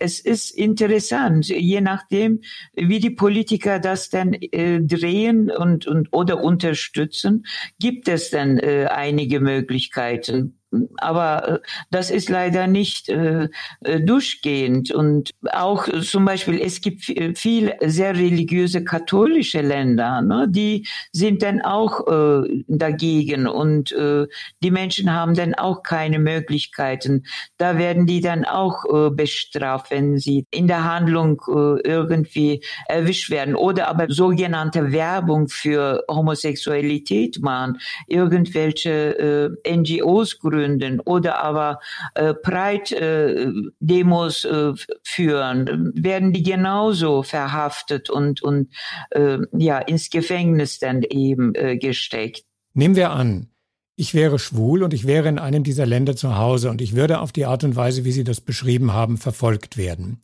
es 0.00 0.20
ist 0.20 0.50
interessant, 0.50 1.48
je 1.48 1.80
nachdem, 1.80 2.40
wie 2.74 3.00
die 3.00 3.10
Politiker 3.10 3.78
das 3.78 4.10
dann 4.10 4.32
äh, 4.34 4.80
drehen 4.80 5.50
und, 5.50 5.86
und 5.86 6.08
oder 6.12 6.42
unterstützen, 6.42 7.44
gibt 7.78 8.08
es 8.08 8.30
dann 8.30 8.58
äh, 8.58 8.86
einige 8.90 9.40
Möglichkeiten 9.40 10.57
aber 10.98 11.48
äh, 11.48 11.58
das 11.90 12.10
ist 12.10 12.28
leider 12.28 12.66
nicht 12.66 13.08
äh, 13.08 13.48
äh, 13.80 14.00
durchgehend. 14.00 14.90
Und 14.90 15.30
auch 15.52 15.88
zum 16.02 16.24
Beispiel, 16.24 16.60
es 16.60 16.80
gibt 16.80 17.04
viele 17.36 17.76
sehr 17.84 18.14
religiöse 18.14 18.84
katholische 18.84 19.60
Länder, 19.60 20.20
ne, 20.20 20.46
die 20.48 20.86
sind 21.12 21.42
dann 21.42 21.62
auch 21.62 22.06
äh, 22.06 22.64
dagegen 22.68 23.46
und 23.46 23.92
äh, 23.92 24.26
die 24.62 24.70
Menschen 24.70 25.12
haben 25.12 25.34
dann 25.34 25.54
auch 25.54 25.82
keine 25.82 26.18
Möglichkeiten. 26.18 27.24
Da 27.56 27.78
werden 27.78 28.06
die 28.06 28.20
dann 28.20 28.44
auch 28.44 28.84
äh, 28.84 29.10
bestraft, 29.10 29.90
wenn 29.90 30.18
sie 30.18 30.44
in 30.50 30.66
der 30.66 30.84
Handlung 30.84 31.40
äh, 31.48 31.80
irgendwie 31.88 32.62
erwischt 32.88 33.30
werden 33.30 33.54
oder 33.54 33.88
aber 33.88 34.06
sogenannte 34.08 34.92
Werbung 34.92 35.48
für 35.48 36.04
Homosexualität 36.10 37.40
machen, 37.40 37.78
irgendwelche 38.06 39.54
äh, 39.64 39.76
NGOs 39.76 40.38
gründen 40.38 40.57
gründen 40.58 41.00
oder 41.00 41.42
aber 41.42 41.80
äh, 42.14 42.34
Pride-Demos 42.34 44.44
äh, 44.44 44.48
äh, 44.48 44.74
führen, 45.02 45.92
werden 45.94 46.32
die 46.32 46.42
genauso 46.42 47.22
verhaftet 47.22 48.10
und, 48.10 48.42
und 48.42 48.68
äh, 49.10 49.38
ja, 49.56 49.78
ins 49.78 50.10
Gefängnis 50.10 50.78
dann 50.78 51.02
eben 51.02 51.54
äh, 51.54 51.76
gesteckt. 51.76 52.44
Nehmen 52.74 52.96
wir 52.96 53.10
an, 53.10 53.48
ich 53.96 54.14
wäre 54.14 54.38
schwul 54.38 54.82
und 54.82 54.94
ich 54.94 55.06
wäre 55.06 55.28
in 55.28 55.38
einem 55.38 55.64
dieser 55.64 55.86
Länder 55.86 56.16
zu 56.16 56.36
Hause 56.36 56.70
und 56.70 56.80
ich 56.80 56.94
würde 56.94 57.20
auf 57.20 57.32
die 57.32 57.46
Art 57.46 57.64
und 57.64 57.76
Weise, 57.76 58.04
wie 58.04 58.12
Sie 58.12 58.24
das 58.24 58.40
beschrieben 58.40 58.92
haben, 58.92 59.16
verfolgt 59.16 59.76
werden. 59.76 60.22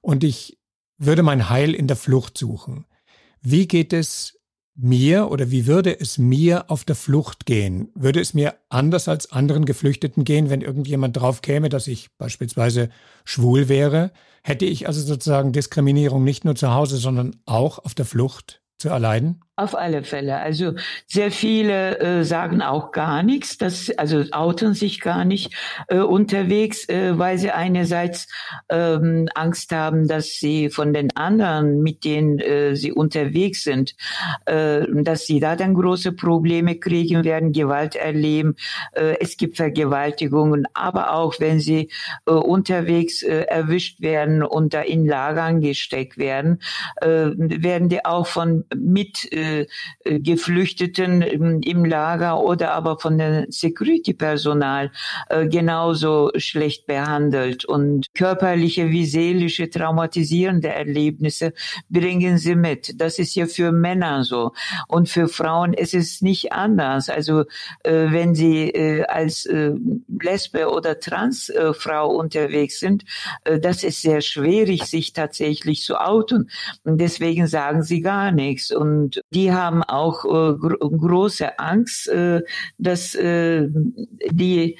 Und 0.00 0.24
ich 0.24 0.58
würde 0.98 1.22
mein 1.22 1.50
Heil 1.50 1.74
in 1.74 1.86
der 1.86 1.96
Flucht 1.96 2.38
suchen. 2.38 2.86
Wie 3.40 3.68
geht 3.68 3.92
es 3.92 4.35
mir 4.76 5.30
oder 5.30 5.50
wie 5.50 5.66
würde 5.66 5.98
es 5.98 6.18
mir 6.18 6.70
auf 6.70 6.84
der 6.84 6.96
Flucht 6.96 7.46
gehen? 7.46 7.88
Würde 7.94 8.20
es 8.20 8.34
mir 8.34 8.54
anders 8.68 9.08
als 9.08 9.32
anderen 9.32 9.64
Geflüchteten 9.64 10.24
gehen, 10.24 10.50
wenn 10.50 10.60
irgendjemand 10.60 11.16
drauf 11.16 11.40
käme, 11.42 11.68
dass 11.68 11.86
ich 11.86 12.10
beispielsweise 12.18 12.90
schwul 13.24 13.68
wäre? 13.68 14.12
Hätte 14.42 14.66
ich 14.66 14.86
also 14.86 15.00
sozusagen 15.00 15.52
Diskriminierung 15.52 16.24
nicht 16.24 16.44
nur 16.44 16.54
zu 16.54 16.72
Hause, 16.72 16.98
sondern 16.98 17.36
auch 17.46 17.78
auf 17.78 17.94
der 17.94 18.04
Flucht 18.04 18.62
zu 18.78 18.88
erleiden? 18.88 19.40
Auf 19.58 19.74
alle 19.74 20.04
Fälle. 20.04 20.36
Also 20.36 20.74
sehr 21.06 21.30
viele 21.30 21.98
äh, 21.98 22.24
sagen 22.24 22.60
auch 22.60 22.92
gar 22.92 23.22
nichts, 23.22 23.56
das, 23.56 23.90
also 23.96 24.22
outen 24.32 24.74
sich 24.74 25.00
gar 25.00 25.24
nicht 25.24 25.54
äh, 25.88 26.00
unterwegs, 26.00 26.86
äh, 26.90 27.18
weil 27.18 27.38
sie 27.38 27.52
einerseits 27.52 28.28
ähm, 28.68 29.30
Angst 29.34 29.72
haben, 29.72 30.08
dass 30.08 30.26
sie 30.34 30.68
von 30.68 30.92
den 30.92 31.16
anderen, 31.16 31.82
mit 31.82 32.04
denen 32.04 32.38
äh, 32.38 32.76
sie 32.76 32.92
unterwegs 32.92 33.64
sind, 33.64 33.94
äh, 34.44 34.84
dass 34.92 35.24
sie 35.24 35.40
da 35.40 35.56
dann 35.56 35.72
große 35.72 36.12
Probleme 36.12 36.78
kriegen 36.78 37.24
werden, 37.24 37.52
Gewalt 37.52 37.96
erleben. 37.96 38.56
Äh, 38.92 39.16
es 39.20 39.38
gibt 39.38 39.56
Vergewaltigungen, 39.56 40.66
aber 40.74 41.14
auch 41.14 41.40
wenn 41.40 41.60
sie 41.60 41.88
äh, 42.26 42.32
unterwegs 42.32 43.22
äh, 43.22 43.44
erwischt 43.44 44.02
werden 44.02 44.42
und 44.42 44.74
da 44.74 44.82
in 44.82 45.06
Lagern 45.06 45.62
gesteckt 45.62 46.18
werden, 46.18 46.60
äh, 47.00 47.30
werden 47.38 47.88
die 47.88 48.04
auch 48.04 48.26
von 48.26 48.66
mit 48.76 49.32
äh, 49.32 49.45
äh, 49.46 49.66
Geflüchteten 50.20 51.22
im 51.22 51.84
Lager 51.84 52.40
oder 52.40 52.72
aber 52.72 52.98
von 52.98 53.18
der 53.18 53.46
Security-Personal 53.48 54.90
äh, 55.28 55.46
genauso 55.46 56.30
schlecht 56.36 56.86
behandelt. 56.86 57.64
Und 57.64 58.06
körperliche 58.14 58.90
wie 58.90 59.06
seelische 59.06 59.70
traumatisierende 59.70 60.68
Erlebnisse 60.68 61.52
bringen 61.88 62.38
sie 62.38 62.54
mit. 62.54 63.00
Das 63.00 63.18
ist 63.18 63.34
ja 63.34 63.46
für 63.46 63.72
Männer 63.72 64.24
so. 64.24 64.52
Und 64.88 65.08
für 65.08 65.28
Frauen 65.28 65.72
ist 65.72 65.94
es 65.94 66.22
nicht 66.22 66.52
anders. 66.52 67.08
Also 67.08 67.40
äh, 67.82 68.06
wenn 68.10 68.34
sie 68.34 68.74
als 69.08 69.48
Lesbe 70.20 70.70
oder 70.70 70.98
Transfrau 71.00 72.08
unterwegs 72.08 72.80
sind, 72.80 73.04
das 73.44 73.84
ist 73.84 74.02
sehr 74.02 74.20
schwierig, 74.20 74.84
sich 74.84 75.12
tatsächlich 75.12 75.82
zu 75.82 75.96
outen. 75.96 76.50
Und 76.84 77.00
deswegen 77.00 77.46
sagen 77.46 77.82
sie 77.82 78.00
gar 78.00 78.32
nichts. 78.32 78.70
Und 78.70 79.20
die 79.36 79.52
haben 79.52 79.82
auch 79.82 80.24
äh, 80.24 80.54
gro 80.56 80.90
große 80.90 81.58
Angst, 81.58 82.08
äh, 82.08 82.40
dass 82.78 83.14
äh, 83.14 83.68
die 84.30 84.78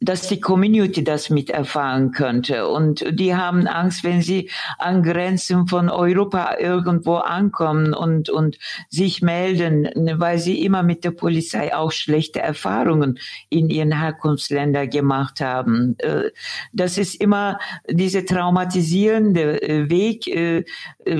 dass 0.00 0.28
die 0.28 0.40
Community 0.40 1.02
das 1.02 1.28
miterfahren 1.30 2.12
könnte. 2.12 2.68
Und 2.68 3.04
die 3.10 3.34
haben 3.34 3.66
Angst, 3.66 4.04
wenn 4.04 4.22
sie 4.22 4.50
an 4.78 5.02
Grenzen 5.02 5.66
von 5.66 5.88
Europa 5.88 6.56
irgendwo 6.58 7.16
ankommen 7.16 7.94
und, 7.94 8.30
und 8.30 8.58
sich 8.88 9.22
melden, 9.22 9.88
weil 10.20 10.38
sie 10.38 10.64
immer 10.64 10.82
mit 10.82 11.04
der 11.04 11.10
Polizei 11.10 11.74
auch 11.74 11.90
schlechte 11.90 12.40
Erfahrungen 12.40 13.18
in 13.48 13.70
ihren 13.70 13.98
Herkunftsländern 13.98 14.88
gemacht 14.88 15.40
haben. 15.40 15.96
Äh, 15.98 16.30
das 16.72 16.98
ist 16.98 17.20
immer 17.20 17.58
diese 17.90 18.24
traumatisierende 18.24 19.62
äh, 19.62 19.90
Weg 19.90 20.28
äh, 20.28 20.64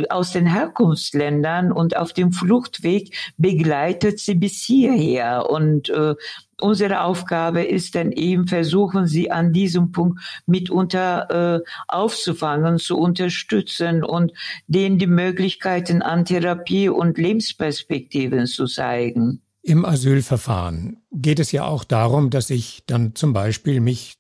aus 0.09 0.33
den 0.33 0.47
Herkunftsländern 0.47 1.73
und 1.73 1.97
auf 1.97 2.13
dem 2.13 2.33
Fluchtweg 2.33 3.15
begleitet 3.39 4.21
sie 4.21 4.35
bis 4.35 4.63
hierher. 4.63 5.51
Und 5.51 5.91
unsere 6.61 7.03
Aufgabe 7.03 7.63
ist 7.63 7.95
dann 7.95 8.13
eben 8.13 8.47
versuchen, 8.47 9.07
sie 9.07 9.31
an 9.31 9.53
diesem 9.53 9.93
Punkt 9.93 10.21
mitunter 10.47 11.59
äh, 11.59 11.61
aufzufangen, 11.89 12.79
zu 12.79 12.99
unterstützen 12.99 14.05
und 14.05 14.33
denen 14.67 14.99
die 14.99 15.07
Möglichkeiten 15.07 16.03
an 16.03 16.25
Therapie 16.25 16.89
und 16.89 17.19
Lebensperspektiven 17.19 18.47
zu 18.47 18.67
zeigen. 18.67 19.43
Im 19.63 19.85
Asylverfahren 19.85 21.03
geht 21.13 21.39
es 21.39 21.53
ja 21.53 21.65
auch 21.65 21.85
darum, 21.85 22.31
dass 22.31 22.51
ich 22.51 22.85
dann 22.87 23.15
zum 23.15 23.33
Beispiel 23.33 23.81
mich 23.81 24.15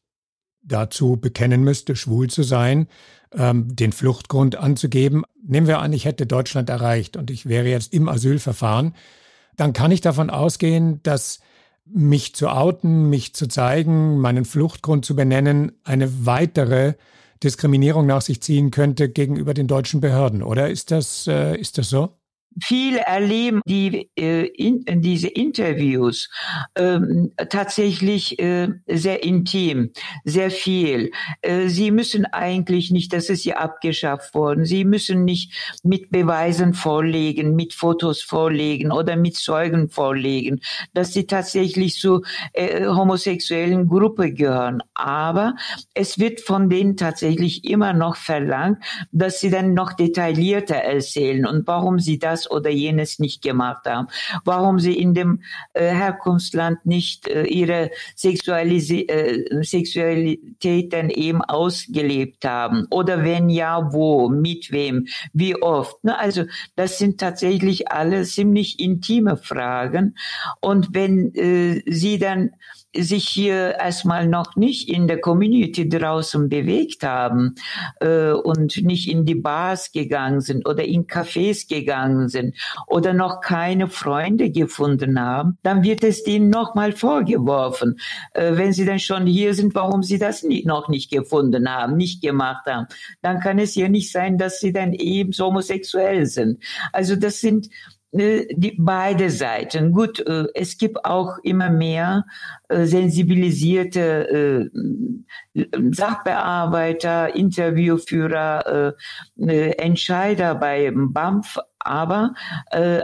dazu 0.63 1.17
bekennen 1.17 1.63
müsste, 1.65 1.97
schwul 1.97 2.29
zu 2.29 2.43
sein, 2.43 2.89
ähm, 3.33 3.75
den 3.75 3.93
Fluchtgrund 3.93 4.57
anzugeben. 4.57 5.25
Nehmen 5.43 5.67
wir 5.67 5.79
an, 5.79 5.93
ich 5.93 6.05
hätte 6.05 6.27
Deutschland 6.27 6.69
erreicht 6.69 7.17
und 7.17 7.31
ich 7.31 7.47
wäre 7.47 7.69
jetzt 7.69 7.95
im 7.95 8.09
Asylverfahren. 8.09 8.95
Dann 9.57 9.73
kann 9.73 9.91
ich 9.91 10.01
davon 10.01 10.31
ausgehen, 10.31 11.03
dass 11.03 11.41
mich 11.93 12.35
zu 12.35 12.49
outen, 12.49 13.09
mich 13.09 13.35
zu 13.35 13.49
zeigen, 13.49 14.19
meinen 14.19 14.45
Fluchtgrund 14.45 15.05
zu 15.05 15.17
benennen, 15.17 15.73
eine 15.85 16.27
weitere 16.27 16.95
Diskriminierung 17.43 18.07
nach 18.07 18.23
sich 18.23 18.43
ziehen 18.43 18.71
könnte 18.71 19.09
gegenüber 19.09 19.55
den 19.55 19.67
deutschen 19.67 20.01
Behörden. 20.01 20.43
Oder 20.43 20.71
ist 20.71 20.91
das, 20.91 21.27
äh, 21.27 21.57
ist 21.57 21.79
das 21.79 21.89
so? 21.89 22.18
Viele 22.63 23.01
erleben 23.01 23.61
die, 23.67 24.11
äh, 24.17 24.47
in, 24.47 24.85
diese 25.01 25.29
Interviews 25.29 26.29
ähm, 26.75 27.33
tatsächlich 27.51 28.39
äh, 28.39 28.69
sehr 28.87 29.23
intim, 29.23 29.93
sehr 30.25 30.51
viel. 30.51 31.11
Äh, 31.43 31.69
sie 31.69 31.91
müssen 31.91 32.25
eigentlich 32.27 32.91
nicht, 32.91 33.13
das 33.13 33.29
ist 33.29 33.45
ja 33.45 33.57
abgeschafft 33.57 34.35
worden, 34.35 34.65
sie 34.65 34.85
müssen 34.85 35.25
nicht 35.25 35.79
mit 35.85 36.11
Beweisen 36.11 36.75
vorlegen, 36.75 37.55
mit 37.55 37.75
Fotos 37.75 38.23
vorlegen 38.23 38.93
oder 38.93 39.17
mit 39.17 39.37
Zeugen 39.37 39.89
vorlegen, 39.89 40.61
dass 40.95 41.13
sie 41.13 41.27
tatsächlich 41.27 42.01
zu 42.01 42.23
äh, 42.55 42.87
homosexuellen 42.87 43.87
Gruppe 43.87 44.33
gehören. 44.33 44.83
Aber 44.95 45.55
es 45.95 46.19
wird 46.19 46.41
von 46.41 46.69
denen 46.69 46.97
tatsächlich 46.97 47.65
immer 47.65 47.93
noch 47.93 48.17
verlangt, 48.17 48.83
dass 49.13 49.41
sie 49.41 49.51
dann 49.51 49.75
noch 49.75 49.93
detaillierter 49.93 50.77
erzählen 50.77 51.47
und 51.47 51.67
warum 51.67 51.99
sie 51.99 52.19
das 52.19 52.48
oder 52.51 52.71
jenes 52.71 53.19
nicht 53.19 53.43
gemacht 53.43 53.87
haben, 53.87 54.09
warum 54.45 54.79
sie 54.79 54.99
in 54.99 55.15
dem 55.15 55.43
äh, 55.73 55.91
Herkunftsland 55.91 56.85
nicht 56.87 57.29
äh, 57.29 57.45
ihre 57.45 57.91
Sexualisi 58.17 59.03
äh, 59.03 59.63
Sexualität 59.65 60.93
dann 60.93 61.11
eben 61.11 61.43
ausgelebt 61.43 62.45
haben 62.45 62.87
oder 62.91 63.25
wenn 63.25 63.49
ja, 63.49 63.93
wo, 63.93 64.29
mit 64.29 64.73
wem, 64.73 65.07
wie 65.33 65.61
oft. 65.61 66.03
Ne? 66.05 66.19
Also 66.19 66.45
das 66.77 66.99
sind 66.99 67.19
tatsächlich 67.21 67.91
alle 67.91 68.25
ziemlich 68.25 68.81
intime 68.81 69.37
Fragen 69.37 70.17
und 70.61 70.89
wenn 70.93 71.35
äh, 71.35 71.83
sie 71.87 72.19
dann 72.19 72.51
sich 72.97 73.29
hier 73.29 73.75
erstmal 73.75 74.27
noch 74.27 74.57
nicht 74.57 74.89
in 74.89 75.09
der 75.09 75.21
Community 75.21 75.89
draußen 75.89 76.49
bewegt 76.49 77.03
haben 77.03 77.55
äh, 78.01 78.31
und 78.33 78.83
nicht 78.83 79.11
in 79.11 79.27
die 79.27 79.35
Bars 79.35 79.93
gegangen 79.93 80.41
sind 80.41 80.67
oder 80.67 80.85
in 80.85 81.07
Cafés 81.07 81.69
gegangen 81.69 82.29
sind 82.29 82.57
oder 82.87 83.13
noch 83.13 83.41
keine 83.41 83.89
Freunde 83.89 84.51
gefunden 84.51 85.21
haben, 85.21 85.59
dann 85.63 85.83
wird 85.83 86.03
es 86.03 86.25
denen 86.25 86.49
nochmal 86.49 86.93
vorgeworfen, 86.93 87.99
äh, 88.33 88.57
wenn 88.57 88.73
sie 88.73 88.87
dann 88.87 88.99
schon 88.99 89.27
hier 89.27 89.55
sind, 89.55 89.75
warum 89.75 90.03
sie 90.03 90.19
das 90.19 90.43
nie, 90.43 90.65
noch 90.65 90.89
nicht 90.89 91.11
gefunden 91.11 91.69
haben, 91.69 91.97
nicht 91.97 92.23
gemacht 92.23 92.67
haben. 92.67 92.87
Dann 93.21 93.41
kann 93.41 93.59
es 93.59 93.75
ja 93.75 93.89
nicht 93.89 94.11
sein, 94.11 94.39
dass 94.39 94.61
sie 94.61 94.73
dann 94.73 94.95
eben 94.95 95.33
homosexuell 95.33 96.25
sind. 96.27 96.63
Also 96.93 97.17
das 97.17 97.41
sind 97.41 97.69
die, 98.13 98.77
beide 98.79 99.31
Seiten. 99.31 99.93
Gut, 99.93 100.21
äh, 100.21 100.47
es 100.55 100.79
gibt 100.79 101.05
auch 101.05 101.39
immer 101.43 101.71
mehr 101.71 102.25
äh, 102.69 102.87
sensibilisierte 102.87 104.71
Sachbearbeiter, 105.93 107.35
Interviewführer, 107.35 108.95
Entscheider 109.37 110.55
bei 110.55 110.93
BAMF, 110.95 111.59
aber 111.79 112.35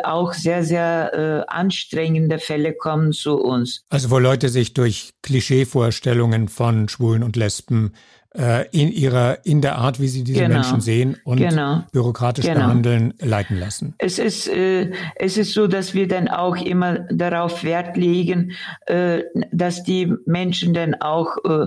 auch 0.04 0.32
sehr, 0.32 0.62
sehr 0.64 1.44
anstrengende 1.48 2.38
Fälle 2.38 2.74
kommen 2.74 3.12
zu 3.12 3.36
uns. 3.36 3.84
Also 3.88 4.10
wo 4.10 4.18
Leute 4.18 4.48
sich 4.48 4.74
durch 4.74 5.14
Klischeevorstellungen 5.22 6.48
von 6.48 6.88
Schwulen 6.88 7.22
und 7.22 7.36
Lesben 7.36 7.92
äh, 8.36 8.66
in 8.70 8.90
ihrer, 8.90 9.38
in 9.44 9.60
der 9.60 9.76
Art, 9.76 10.00
wie 10.00 10.08
sie 10.08 10.24
diese 10.24 10.40
genau. 10.40 10.54
Menschen 10.54 10.80
sehen 10.80 11.16
und 11.24 11.38
genau. 11.38 11.84
bürokratisch 11.92 12.44
genau. 12.44 12.60
behandeln, 12.60 13.14
leiten 13.20 13.58
lassen. 13.58 13.94
Es 13.98 14.18
ist, 14.18 14.48
äh, 14.48 14.90
es 15.16 15.36
ist 15.36 15.52
so, 15.52 15.66
dass 15.66 15.94
wir 15.94 16.08
dann 16.08 16.28
auch 16.28 16.56
immer 16.56 17.00
darauf 17.10 17.64
Wert 17.64 17.96
legen, 17.96 18.52
äh, 18.86 19.22
dass 19.52 19.84
die 19.84 20.12
Menschen 20.26 20.74
dann 20.74 20.94
auch 20.94 21.36
äh, 21.44 21.66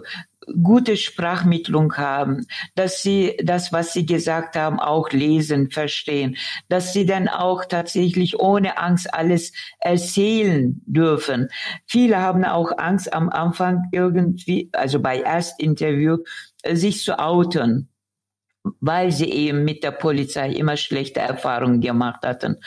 gute 0.63 0.97
Sprachmittlung 0.97 1.93
haben, 1.97 2.45
dass 2.75 3.01
sie 3.01 3.37
das, 3.43 3.71
was 3.71 3.93
sie 3.93 4.05
gesagt 4.05 4.55
haben, 4.55 4.79
auch 4.79 5.11
lesen, 5.11 5.69
verstehen, 5.69 6.37
dass 6.69 6.93
sie 6.93 7.05
dann 7.05 7.27
auch 7.27 7.65
tatsächlich 7.65 8.39
ohne 8.39 8.77
Angst 8.77 9.13
alles 9.13 9.53
erzählen 9.79 10.81
dürfen. 10.85 11.49
Viele 11.85 12.19
haben 12.19 12.43
auch 12.45 12.71
Angst 12.77 13.13
am 13.13 13.29
Anfang 13.29 13.83
irgendwie, 13.91 14.69
also 14.73 14.99
bei 14.99 15.21
Erstinterview, 15.21 16.17
sich 16.73 17.03
zu 17.03 17.19
outen 17.19 17.89
weil 18.79 19.11
sie 19.11 19.31
eben 19.31 19.63
mit 19.63 19.83
der 19.83 19.91
Polizei 19.91 20.51
immer 20.51 20.77
schlechte 20.77 21.19
Erfahrungen 21.19 21.81
gemacht 21.81 22.25
hatten. 22.25 22.57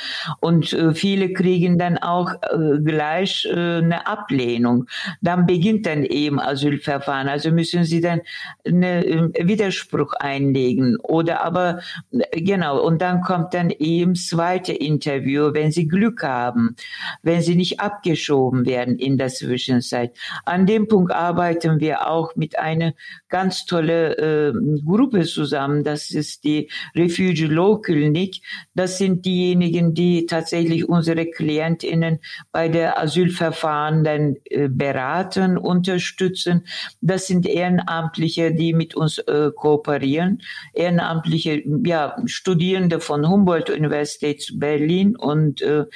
Und 0.40 0.72
äh, 0.72 0.94
viele 0.94 1.32
kriegen 1.32 1.78
dann 1.78 1.98
auch 1.98 2.32
äh, 2.32 2.78
gleich 2.82 3.46
äh, 3.50 3.78
eine 3.78 4.06
Ablehnung. 4.06 4.86
Dann 5.20 5.46
beginnt 5.46 5.86
dann 5.86 6.04
eben 6.04 6.40
Asylverfahren. 6.40 7.28
Also 7.28 7.50
müssen 7.50 7.84
sie 7.84 8.00
dann 8.00 8.20
einen 8.66 9.34
äh, 9.34 9.46
Widerspruch 9.46 10.12
einlegen. 10.14 10.96
Oder 11.02 11.42
aber, 11.44 11.80
äh, 12.12 12.40
genau, 12.40 12.80
und 12.80 13.02
dann 13.02 13.20
kommt 13.22 13.54
dann 13.54 13.70
eben 13.70 14.14
zweite 14.14 14.72
Interview, 14.72 15.52
wenn 15.54 15.72
sie 15.72 15.86
Glück 15.86 16.22
haben, 16.22 16.76
wenn 17.22 17.42
sie 17.42 17.54
nicht 17.54 17.80
abgeschoben 17.80 18.66
werden 18.66 18.98
in 18.98 19.18
der 19.18 19.28
Zwischenzeit. 19.28 20.16
An 20.44 20.66
dem 20.66 20.88
Punkt 20.88 21.12
arbeiten 21.12 21.80
wir 21.80 22.08
auch 22.08 22.36
mit 22.36 22.58
einer 22.58 22.94
ganz 23.28 23.66
tolle 23.66 24.16
äh, 24.16 24.52
Gruppe 24.84 25.24
zusammen 25.24 25.84
das 25.90 26.10
ist 26.10 26.44
die 26.44 26.70
Refuge 26.94 27.46
Law 27.46 27.80
Clinic. 27.80 28.40
Das 28.74 28.98
sind 28.98 29.24
diejenigen, 29.24 29.94
die 29.94 30.26
tatsächlich 30.26 30.88
unsere 30.88 31.26
Klientinnen 31.26 32.20
bei 32.52 32.68
der 32.68 32.98
Asylverfahren 32.98 34.04
dann 34.04 34.36
äh, 34.44 34.68
beraten, 34.68 35.58
unterstützen. 35.58 36.64
Das 37.00 37.26
sind 37.26 37.46
Ehrenamtliche, 37.46 38.54
die 38.54 38.72
mit 38.72 38.94
uns 38.94 39.18
äh, 39.18 39.50
kooperieren. 39.54 40.42
Ehrenamtliche, 40.74 41.62
ja, 41.84 42.16
Studierende 42.26 43.00
von 43.00 43.28
Humboldt-Universität 43.28 44.52
Berlin 44.54 45.16
und 45.16 45.62
äh, 45.62 45.86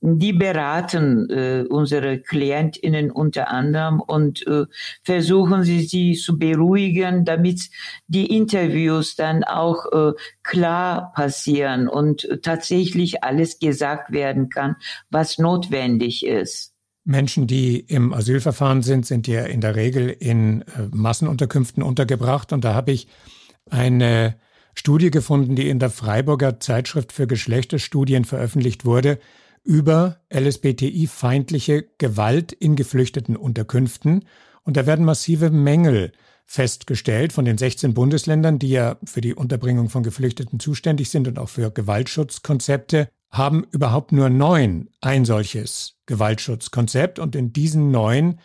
die 0.00 0.32
beraten 0.32 1.28
äh, 1.28 1.64
unsere 1.68 2.20
Klientinnen 2.20 3.10
unter 3.10 3.50
anderem 3.50 4.00
und 4.00 4.46
äh, 4.46 4.64
versuchen 5.02 5.62
sie, 5.62 5.82
sie 5.82 6.14
zu 6.14 6.38
beruhigen, 6.38 7.24
damit 7.24 7.70
die 8.06 8.34
Interviews 8.34 9.14
dann 9.16 9.44
auch 9.44 9.86
äh, 9.92 10.12
klar 10.42 11.12
passieren 11.14 11.88
und 11.88 12.28
tatsächlich 12.42 13.22
alles 13.22 13.58
gesagt 13.58 14.12
werden 14.12 14.48
kann, 14.48 14.76
was 15.10 15.38
notwendig 15.38 16.24
ist. 16.24 16.72
Menschen, 17.04 17.46
die 17.46 17.80
im 17.80 18.12
Asylverfahren 18.14 18.82
sind, 18.82 19.04
sind 19.04 19.26
ja 19.26 19.44
in 19.44 19.60
der 19.60 19.76
Regel 19.76 20.08
in 20.08 20.62
äh, 20.62 20.88
Massenunterkünften 20.92 21.82
untergebracht. 21.82 22.52
Und 22.52 22.64
da 22.64 22.74
habe 22.74 22.92
ich 22.92 23.08
eine 23.70 24.36
Studie 24.74 25.10
gefunden, 25.10 25.56
die 25.56 25.68
in 25.68 25.78
der 25.78 25.90
Freiburger 25.90 26.60
Zeitschrift 26.60 27.12
für 27.12 27.26
Geschlechterstudien 27.26 28.24
veröffentlicht 28.24 28.84
wurde, 28.84 29.18
über 29.62 30.20
LSBTI-feindliche 30.32 31.84
Gewalt 31.98 32.52
in 32.52 32.76
geflüchteten 32.76 33.36
Unterkünften. 33.36 34.24
Und 34.62 34.76
da 34.76 34.86
werden 34.86 35.04
massive 35.04 35.50
Mängel 35.50 36.12
festgestellt 36.46 37.32
von 37.32 37.44
den 37.44 37.58
16 37.58 37.94
Bundesländern, 37.94 38.58
die 38.58 38.70
ja 38.70 38.96
für 39.04 39.20
die 39.20 39.34
Unterbringung 39.34 39.88
von 39.88 40.02
Geflüchteten 40.02 40.58
zuständig 40.58 41.10
sind 41.10 41.28
und 41.28 41.38
auch 41.38 41.48
für 41.48 41.70
Gewaltschutzkonzepte, 41.70 43.08
haben 43.30 43.64
überhaupt 43.70 44.10
nur 44.10 44.28
neun 44.28 44.88
ein 45.00 45.24
solches 45.24 45.96
Gewaltschutzkonzept. 46.06 47.18
Und 47.18 47.36
in 47.36 47.52
diesen 47.52 47.90
neun 47.90 48.40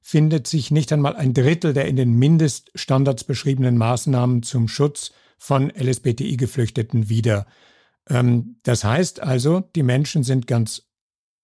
findet 0.00 0.46
sich 0.46 0.70
nicht 0.70 0.92
einmal 0.92 1.16
ein 1.16 1.34
Drittel 1.34 1.74
der 1.74 1.86
in 1.86 1.96
den 1.96 2.14
Mindeststandards 2.14 3.24
beschriebenen 3.24 3.76
Maßnahmen 3.76 4.42
zum 4.42 4.66
Schutz 4.66 5.12
von 5.36 5.70
LSBTI-Geflüchteten 5.70 7.08
wieder. 7.08 7.46
Ähm, 8.10 8.56
das 8.62 8.84
heißt 8.84 9.20
also, 9.20 9.60
die 9.74 9.82
Menschen 9.82 10.22
sind 10.22 10.46
ganz 10.46 10.88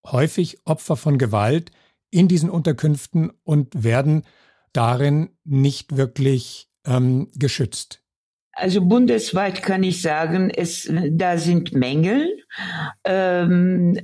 häufig 0.06 0.58
Opfer 0.64 0.96
von 0.96 1.18
Gewalt 1.18 1.70
in 2.10 2.28
diesen 2.28 2.50
Unterkünften 2.50 3.32
und 3.42 3.84
werden 3.84 4.24
darin 4.72 5.30
nicht 5.44 5.96
wirklich 5.96 6.70
ähm, 6.86 7.28
geschützt. 7.34 8.02
Also 8.52 8.80
bundesweit 8.80 9.62
kann 9.62 9.82
ich 9.82 10.00
sagen, 10.00 10.50
es, 10.50 10.90
da 11.10 11.36
sind 11.36 11.74
Mängel. 11.74 12.42
Ähm, 13.04 13.98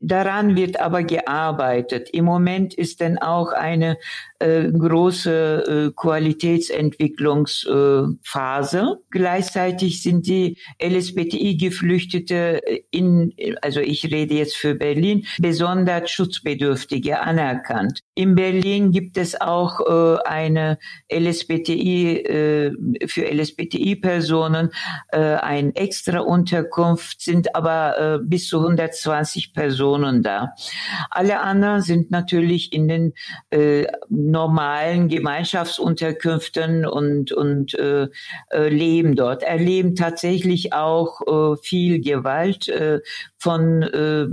Daran 0.00 0.54
wird 0.54 0.78
aber 0.78 1.02
gearbeitet. 1.02 2.10
Im 2.12 2.24
Moment 2.24 2.72
ist 2.72 3.00
dann 3.00 3.18
auch 3.18 3.50
eine 3.50 3.98
äh, 4.38 4.70
große 4.70 5.88
äh, 5.88 5.90
Qualitätsentwicklungsphase. 5.96 8.78
Äh, 8.78 8.94
Gleichzeitig 9.10 10.00
sind 10.02 10.28
die 10.28 10.56
LSBTI-Geflüchtete 10.80 12.60
in, 12.92 13.34
also 13.60 13.80
ich 13.80 14.04
rede 14.12 14.34
jetzt 14.34 14.56
für 14.56 14.76
Berlin, 14.76 15.26
besonders 15.40 16.08
Schutzbedürftige 16.10 17.18
anerkannt. 17.20 18.02
In 18.14 18.36
Berlin 18.36 18.92
gibt 18.92 19.18
es 19.18 19.40
auch 19.40 19.80
äh, 19.80 20.18
eine 20.24 20.78
LSBTI, 21.12 22.18
äh, 22.18 22.70
für 23.08 23.28
LSBTI-Personen 23.28 24.70
äh, 25.10 25.18
ein 25.18 25.74
extra 25.74 26.20
Unterkunft, 26.20 27.20
sind 27.20 27.56
aber 27.56 27.98
äh, 27.98 28.20
bis 28.22 28.46
zu 28.46 28.58
120 28.58 29.54
Personen 29.54 29.87
Personen 29.88 30.22
da. 30.22 30.54
Alle 31.10 31.40
anderen 31.40 31.80
sind 31.82 32.10
natürlich 32.10 32.72
in 32.72 32.88
den 32.88 33.12
äh, 33.50 33.86
normalen 34.08 35.08
Gemeinschaftsunterkünften 35.08 36.86
und, 36.86 37.32
und 37.32 37.74
äh, 37.74 38.08
äh, 38.50 38.68
leben 38.68 39.16
dort, 39.16 39.42
erleben 39.42 39.94
tatsächlich 39.94 40.72
auch 40.72 41.20
äh, 41.26 41.56
viel 41.62 42.00
Gewalt 42.00 42.68
äh, 42.68 43.00
von 43.38 43.82
äh, 43.82 44.26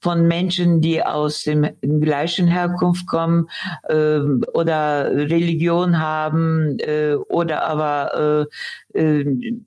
von 0.00 0.28
Menschen, 0.28 0.80
die 0.80 1.02
aus 1.02 1.42
dem 1.42 1.66
gleichen 1.82 2.46
Herkunft 2.46 3.08
kommen 3.08 3.48
äh, 3.88 4.20
oder 4.52 5.10
Religion 5.10 5.98
haben 5.98 6.78
äh, 6.78 7.14
oder 7.14 7.64
aber 7.64 8.46
äh, 8.94 9.00
äh, 9.00 9.58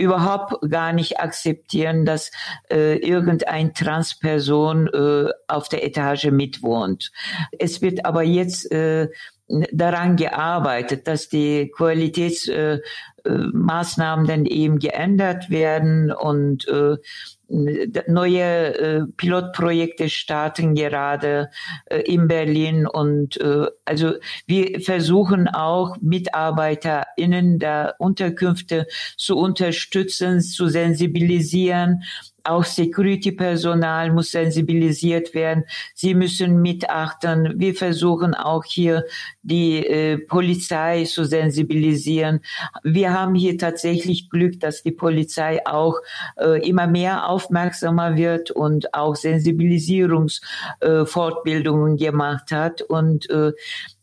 überhaupt 0.00 0.54
gar 0.68 0.92
nicht 0.92 1.20
akzeptieren, 1.20 2.04
dass 2.04 2.30
äh, 2.70 2.96
irgendein 2.96 3.74
Transperson 3.74 4.88
äh, 4.88 5.30
auf 5.46 5.68
der 5.68 5.84
Etage 5.84 6.26
mitwohnt. 6.26 7.12
Es 7.58 7.82
wird 7.82 8.04
aber 8.04 8.22
jetzt 8.22 8.70
äh, 8.72 9.08
daran 9.72 10.16
gearbeitet, 10.16 11.08
dass 11.08 11.28
die 11.28 11.72
Qualitätsmaßnahmen 11.76 14.24
äh, 14.24 14.28
dann 14.28 14.46
eben 14.46 14.78
geändert 14.78 15.50
werden 15.50 16.12
und 16.12 16.68
äh, 16.68 16.96
neue 17.50 18.78
äh, 18.78 19.06
Pilotprojekte 19.16 20.08
starten 20.08 20.74
gerade 20.74 21.50
äh, 21.86 22.00
in 22.00 22.28
Berlin 22.28 22.86
und 22.86 23.40
äh, 23.40 23.66
also 23.84 24.14
wir 24.46 24.80
versuchen 24.80 25.48
auch 25.48 25.96
MitarbeiterInnen 26.00 27.58
der 27.58 27.96
Unterkünfte 27.98 28.86
zu 29.16 29.36
unterstützen, 29.36 30.40
zu 30.40 30.68
sensibilisieren 30.68 32.02
auch 32.44 32.64
Security-Personal 32.64 34.12
muss 34.12 34.30
sensibilisiert 34.30 35.34
werden. 35.34 35.64
Sie 35.94 36.14
müssen 36.14 36.62
mitachten. 36.62 37.54
Wir 37.56 37.74
versuchen 37.74 38.34
auch 38.34 38.64
hier 38.64 39.04
die 39.42 39.84
äh, 39.86 40.18
Polizei 40.18 41.04
zu 41.04 41.24
sensibilisieren. 41.24 42.40
Wir 42.82 43.12
haben 43.12 43.34
hier 43.34 43.58
tatsächlich 43.58 44.30
Glück, 44.30 44.58
dass 44.60 44.82
die 44.82 44.92
Polizei 44.92 45.60
auch 45.66 45.96
äh, 46.36 46.66
immer 46.68 46.86
mehr 46.86 47.28
aufmerksamer 47.28 48.16
wird 48.16 48.50
und 48.50 48.94
auch 48.94 49.16
Sensibilisierungsfortbildungen 49.16 51.94
äh, 51.94 52.04
gemacht 52.04 52.52
hat. 52.52 52.82
Und 52.82 53.30
äh, 53.30 53.52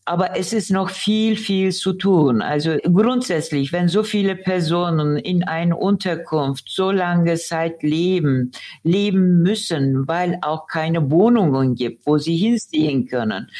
aber 0.07 0.37
es 0.37 0.53
ist 0.53 0.71
noch 0.71 0.89
viel, 0.89 1.35
viel 1.35 1.73
zu 1.73 1.91
tun. 1.91 2.41
Also 2.41 2.77
grundsätzlich, 2.81 3.73
wenn 3.73 3.89
so 3.89 4.03
viele 4.03 4.37
Personen 4.37 5.17
in 5.17 5.43
einer 5.43 5.77
Unterkunft 5.77 6.69
so 6.69 6.91
lange 6.91 7.35
Zeit 7.35 7.83
leben, 7.83 8.53
leben 8.83 9.41
müssen, 9.41 10.07
weil 10.07 10.39
auch 10.43 10.67
keine 10.67 11.11
Wohnungen 11.11 11.75
gibt, 11.75 12.05
wo 12.05 12.17
sie 12.17 12.37
hinziehen 12.37 13.07
können, 13.07 13.51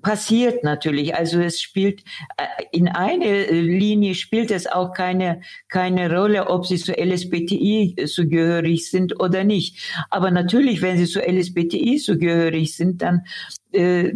passiert 0.00 0.62
natürlich. 0.62 1.16
Also 1.16 1.40
es 1.40 1.60
spielt 1.60 2.04
äh, 2.36 2.44
in 2.70 2.86
einer 2.86 3.50
Linie 3.50 4.14
spielt 4.14 4.52
es 4.52 4.68
auch 4.68 4.92
keine, 4.92 5.40
keine 5.68 6.16
Rolle, 6.16 6.46
ob 6.46 6.64
sie 6.64 6.76
zu 6.76 6.92
LSBTI 6.92 7.96
zugehörig 8.06 8.88
sind 8.88 9.18
oder 9.18 9.42
nicht. 9.42 9.92
Aber 10.10 10.30
natürlich, 10.30 10.80
wenn 10.80 10.96
sie 10.96 11.06
zu 11.06 11.20
LSBTI 11.20 11.96
zugehörig 11.96 12.76
sind, 12.76 13.02
dann 13.02 13.24
äh, 13.72 14.12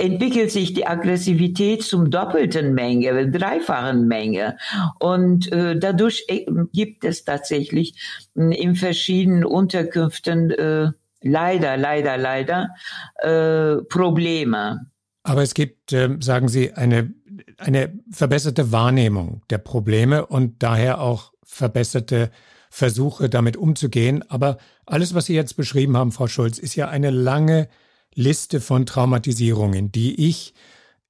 entwickelt 0.00 0.50
sich 0.50 0.72
die 0.72 0.86
Aggressivität 0.86 1.82
zum 1.82 2.10
doppelten 2.10 2.74
Menge, 2.74 3.30
dreifachen 3.30 4.08
Menge. 4.08 4.56
Und 4.98 5.50
äh, 5.52 5.78
dadurch 5.78 6.24
äh, 6.28 6.46
gibt 6.72 7.04
es 7.04 7.24
tatsächlich 7.24 7.94
äh, 8.36 8.54
in 8.60 8.74
verschiedenen 8.74 9.44
Unterkünften 9.44 10.50
äh, 10.50 10.90
leider, 11.22 11.76
leider, 11.76 12.16
leider 12.16 12.70
äh, 13.16 13.82
Probleme. 13.84 14.86
Aber 15.22 15.42
es 15.42 15.54
gibt, 15.54 15.92
äh, 15.92 16.16
sagen 16.20 16.48
Sie, 16.48 16.72
eine, 16.72 17.12
eine 17.58 17.92
verbesserte 18.10 18.72
Wahrnehmung 18.72 19.42
der 19.50 19.58
Probleme 19.58 20.26
und 20.26 20.62
daher 20.62 21.00
auch 21.00 21.32
verbesserte 21.44 22.30
Versuche, 22.70 23.28
damit 23.28 23.56
umzugehen. 23.56 24.24
Aber 24.30 24.56
alles, 24.86 25.14
was 25.14 25.26
Sie 25.26 25.34
jetzt 25.34 25.56
beschrieben 25.56 25.96
haben, 25.96 26.12
Frau 26.12 26.28
Schulz, 26.28 26.58
ist 26.58 26.76
ja 26.76 26.88
eine 26.88 27.10
lange 27.10 27.68
Liste 28.14 28.60
von 28.60 28.86
Traumatisierungen, 28.86 29.92
die 29.92 30.28
ich 30.28 30.54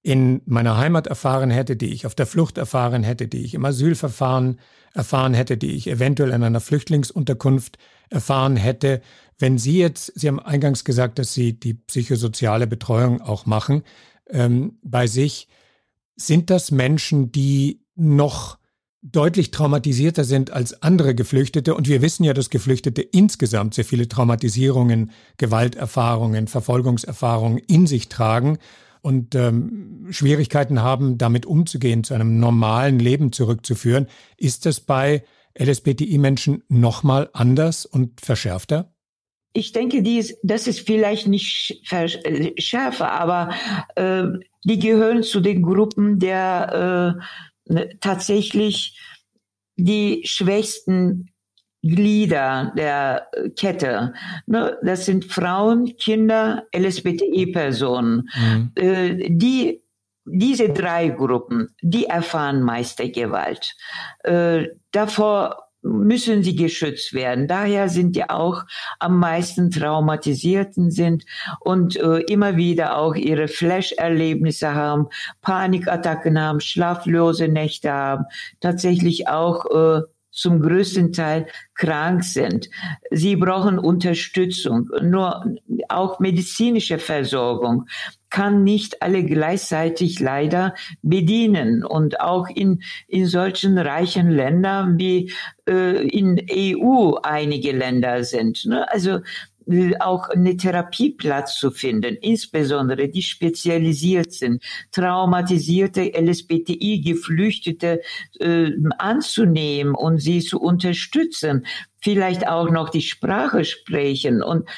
in 0.02 0.40
meiner 0.46 0.78
Heimat 0.78 1.06
erfahren 1.06 1.50
hätte, 1.50 1.76
die 1.76 1.92
ich 1.92 2.06
auf 2.06 2.14
der 2.14 2.26
Flucht 2.26 2.58
erfahren 2.58 3.02
hätte, 3.02 3.28
die 3.28 3.44
ich 3.44 3.54
im 3.54 3.64
Asylverfahren 3.64 4.58
erfahren 4.94 5.34
hätte, 5.34 5.56
die 5.56 5.72
ich 5.72 5.88
eventuell 5.88 6.30
in 6.30 6.42
einer 6.42 6.60
Flüchtlingsunterkunft 6.60 7.78
erfahren 8.08 8.56
hätte. 8.56 9.02
Wenn 9.38 9.58
Sie 9.58 9.78
jetzt, 9.78 10.12
Sie 10.18 10.28
haben 10.28 10.40
eingangs 10.40 10.84
gesagt, 10.84 11.18
dass 11.18 11.34
Sie 11.34 11.58
die 11.58 11.74
psychosoziale 11.74 12.66
Betreuung 12.66 13.20
auch 13.20 13.46
machen 13.46 13.82
ähm, 14.28 14.78
bei 14.82 15.06
sich, 15.06 15.48
sind 16.16 16.50
das 16.50 16.70
Menschen, 16.70 17.30
die 17.30 17.82
noch 17.94 18.58
deutlich 19.02 19.50
traumatisierter 19.50 20.24
sind 20.24 20.50
als 20.50 20.82
andere 20.82 21.14
Geflüchtete. 21.14 21.74
Und 21.74 21.88
wir 21.88 22.02
wissen 22.02 22.24
ja, 22.24 22.34
dass 22.34 22.50
Geflüchtete 22.50 23.02
insgesamt 23.02 23.74
sehr 23.74 23.84
viele 23.84 24.08
Traumatisierungen, 24.08 25.10
Gewalterfahrungen, 25.38 26.48
Verfolgungserfahrungen 26.48 27.58
in 27.58 27.86
sich 27.86 28.08
tragen. 28.08 28.58
und 29.02 29.34
ähm, 29.34 30.08
Schwierigkeiten 30.10 30.82
haben, 30.82 31.16
damit 31.16 31.46
umzugehen, 31.46 32.04
zu 32.04 32.12
einem 32.12 32.38
normalen 32.38 32.98
Leben 32.98 33.32
zurückzuführen. 33.32 34.06
Ist 34.36 34.66
das 34.66 34.80
bei 34.80 35.24
LSBTI-Menschen 35.58 36.64
nochmal 36.68 37.30
anders 37.32 37.86
und 37.86 38.20
verschärfter? 38.20 38.92
Ich 39.52 39.72
denke, 39.72 40.02
dies, 40.02 40.36
das 40.42 40.66
ist 40.66 40.80
vielleicht 40.80 41.26
nicht 41.26 41.82
äh, 41.90 42.52
schärfer, 42.60 43.10
aber 43.10 43.54
äh, 43.96 44.24
die 44.64 44.78
gehören 44.78 45.22
zu 45.22 45.40
den 45.40 45.62
Gruppen 45.62 46.18
der 46.18 47.16
äh, 47.18 47.22
tatsächlich 48.00 48.98
die 49.76 50.22
schwächsten 50.24 51.30
Glieder 51.82 52.72
der 52.76 53.28
Kette. 53.56 54.12
Ne, 54.46 54.78
das 54.82 55.06
sind 55.06 55.24
Frauen, 55.24 55.96
Kinder, 55.96 56.66
LSBTI-Personen. 56.76 58.28
Mhm. 58.34 58.72
Äh, 58.74 59.30
die 59.30 59.82
diese 60.26 60.68
drei 60.68 61.08
Gruppen, 61.08 61.74
die 61.80 62.04
erfahren 62.04 62.62
meiste 62.62 63.10
Gewalt. 63.10 63.74
Äh, 64.22 64.68
davor 64.92 65.69
müssen 65.82 66.42
sie 66.42 66.56
geschützt 66.56 67.12
werden. 67.12 67.46
Daher 67.48 67.88
sind 67.88 68.16
die 68.16 68.28
auch 68.28 68.64
am 68.98 69.18
meisten 69.18 69.70
traumatisierten 69.70 70.90
sind 70.90 71.24
und 71.60 71.96
äh, 71.96 72.18
immer 72.28 72.56
wieder 72.56 72.96
auch 72.96 73.14
ihre 73.14 73.48
Flash-Erlebnisse 73.48 74.74
haben, 74.74 75.08
Panikattacken 75.42 76.40
haben, 76.40 76.60
schlaflose 76.60 77.48
Nächte 77.48 77.92
haben, 77.92 78.24
tatsächlich 78.60 79.28
auch 79.28 79.66
äh, 79.66 80.02
zum 80.30 80.60
größten 80.60 81.12
Teil 81.12 81.46
krank 81.74 82.24
sind. 82.24 82.68
Sie 83.10 83.36
brauchen 83.36 83.78
Unterstützung. 83.78 84.88
Nur 85.02 85.44
auch 85.88 86.20
medizinische 86.20 86.98
Versorgung 86.98 87.86
kann 88.30 88.62
nicht 88.62 89.02
alle 89.02 89.24
gleichzeitig 89.24 90.20
leider 90.20 90.74
bedienen. 91.02 91.84
Und 91.84 92.20
auch 92.20 92.48
in, 92.48 92.82
in 93.08 93.26
solchen 93.26 93.76
reichen 93.76 94.30
Ländern 94.30 94.98
wie 94.98 95.32
äh, 95.68 96.06
in 96.06 96.40
EU 96.50 97.16
einige 97.22 97.72
Länder 97.72 98.22
sind. 98.22 98.64
Ne? 98.66 98.90
Also 98.90 99.20
auch 100.00 100.28
eine 100.28 100.56
Therapieplatz 100.56 101.58
zu 101.58 101.70
finden, 101.70 102.16
insbesondere 102.16 103.08
die 103.08 103.22
spezialisiert 103.22 104.32
sind, 104.32 104.62
traumatisierte 104.92 106.12
LSBTI-Geflüchtete 106.14 108.00
äh, 108.38 108.70
anzunehmen 108.98 109.94
und 109.94 110.18
sie 110.18 110.40
zu 110.40 110.60
unterstützen, 110.60 111.66
vielleicht 112.00 112.48
auch 112.48 112.70
noch 112.70 112.88
die 112.88 113.02
Sprache 113.02 113.64
sprechen 113.64 114.42
und 114.42 114.68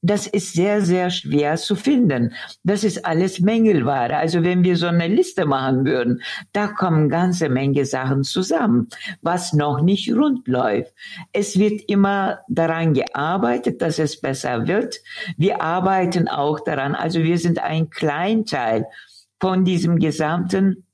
das 0.00 0.26
ist 0.26 0.52
sehr, 0.52 0.80
sehr 0.82 1.10
schwer 1.10 1.56
zu 1.56 1.74
finden. 1.74 2.32
Das 2.62 2.84
ist 2.84 3.04
alles 3.04 3.40
Mängelware. 3.40 4.16
Also 4.16 4.44
wenn 4.44 4.62
wir 4.62 4.76
so 4.76 4.86
eine 4.86 5.08
Liste 5.08 5.44
machen 5.44 5.84
würden, 5.84 6.22
da 6.52 6.68
kommen 6.68 7.08
ganze 7.08 7.48
Menge 7.48 7.84
Sachen 7.84 8.22
zusammen, 8.22 8.88
was 9.22 9.52
noch 9.52 9.82
nicht 9.82 10.12
rund 10.12 10.46
läuft. 10.46 10.92
Es 11.32 11.58
wird 11.58 11.82
immer 11.88 12.40
daran 12.48 12.94
gearbeitet, 12.94 13.82
dass 13.82 13.98
es 13.98 14.20
besser 14.20 14.68
wird. 14.68 15.00
Wir 15.36 15.62
arbeiten 15.62 16.28
auch 16.28 16.60
daran. 16.60 16.94
Also 16.94 17.22
wir 17.22 17.38
sind 17.38 17.58
ein 17.58 17.90
Kleinteil 17.90 18.86
von 19.40 19.64
diesem 19.64 19.98
gesamten 19.98 20.84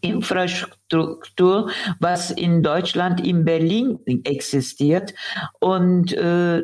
Infrastruktur, 0.00 1.70
was 1.98 2.30
in 2.30 2.62
Deutschland, 2.62 3.26
in 3.26 3.44
Berlin 3.44 3.98
existiert. 4.24 5.14
Und 5.60 6.12
äh, 6.12 6.62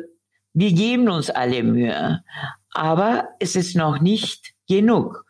wir 0.55 0.71
geben 0.71 1.09
uns 1.09 1.29
alle 1.29 1.63
Mühe, 1.63 2.23
aber 2.71 3.27
es 3.39 3.57
ist 3.57 3.75
noch 3.75 3.99
nicht 3.99 4.53
genug. 4.69 5.25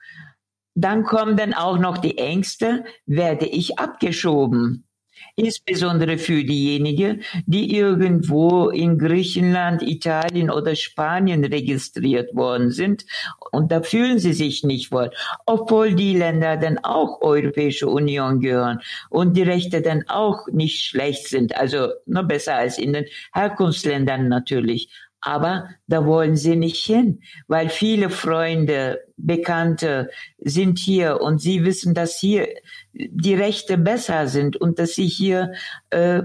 Dann 0.75 1.03
kommen 1.03 1.35
dann 1.35 1.53
auch 1.53 1.79
noch 1.79 1.97
die 1.97 2.17
Ängste, 2.19 2.85
werde 3.07 3.47
ich 3.47 3.79
abgeschoben? 3.79 4.85
Insbesondere 5.37 6.17
für 6.17 6.43
diejenigen, 6.43 7.23
die 7.45 7.75
irgendwo 7.75 8.69
in 8.69 8.97
Griechenland, 8.97 9.81
Italien 9.81 10.49
oder 10.49 10.75
Spanien 10.75 11.43
registriert 11.43 12.33
worden 12.35 12.71
sind. 12.71 13.05
Und 13.51 13.71
da 13.71 13.81
fühlen 13.81 14.19
sie 14.19 14.33
sich 14.33 14.63
nicht 14.63 14.91
wohl, 14.91 15.11
obwohl 15.45 15.93
die 15.93 16.15
Länder 16.15 16.55
dann 16.57 16.77
auch 16.77 17.21
Europäische 17.21 17.87
Union 17.87 18.39
gehören 18.39 18.79
und 19.09 19.35
die 19.35 19.43
Rechte 19.43 19.81
dann 19.81 20.03
auch 20.07 20.47
nicht 20.51 20.83
schlecht 20.83 21.27
sind, 21.27 21.57
also 21.57 21.89
nur 22.05 22.23
besser 22.23 22.55
als 22.55 22.77
in 22.77 22.93
den 22.93 23.05
Herkunftsländern 23.33 24.29
natürlich. 24.29 24.89
Aber 25.25 25.69
da 25.87 26.05
wollen 26.05 26.35
sie 26.35 26.55
nicht 26.55 26.85
hin, 26.85 27.21
weil 27.47 27.69
viele 27.69 28.11
Freunde, 28.11 28.99
Bekannte 29.17 30.11
sind 30.37 30.77
hier 30.77 31.19
und 31.19 31.41
sie 31.41 31.63
wissen, 31.63 31.95
dass 31.95 32.19
hier 32.19 32.47
die 32.93 33.33
Rechte 33.33 33.79
besser 33.79 34.27
sind 34.27 34.55
und 34.55 34.77
dass 34.77 34.93
sie 34.93 35.07
hier 35.07 35.53
äh, 35.89 36.21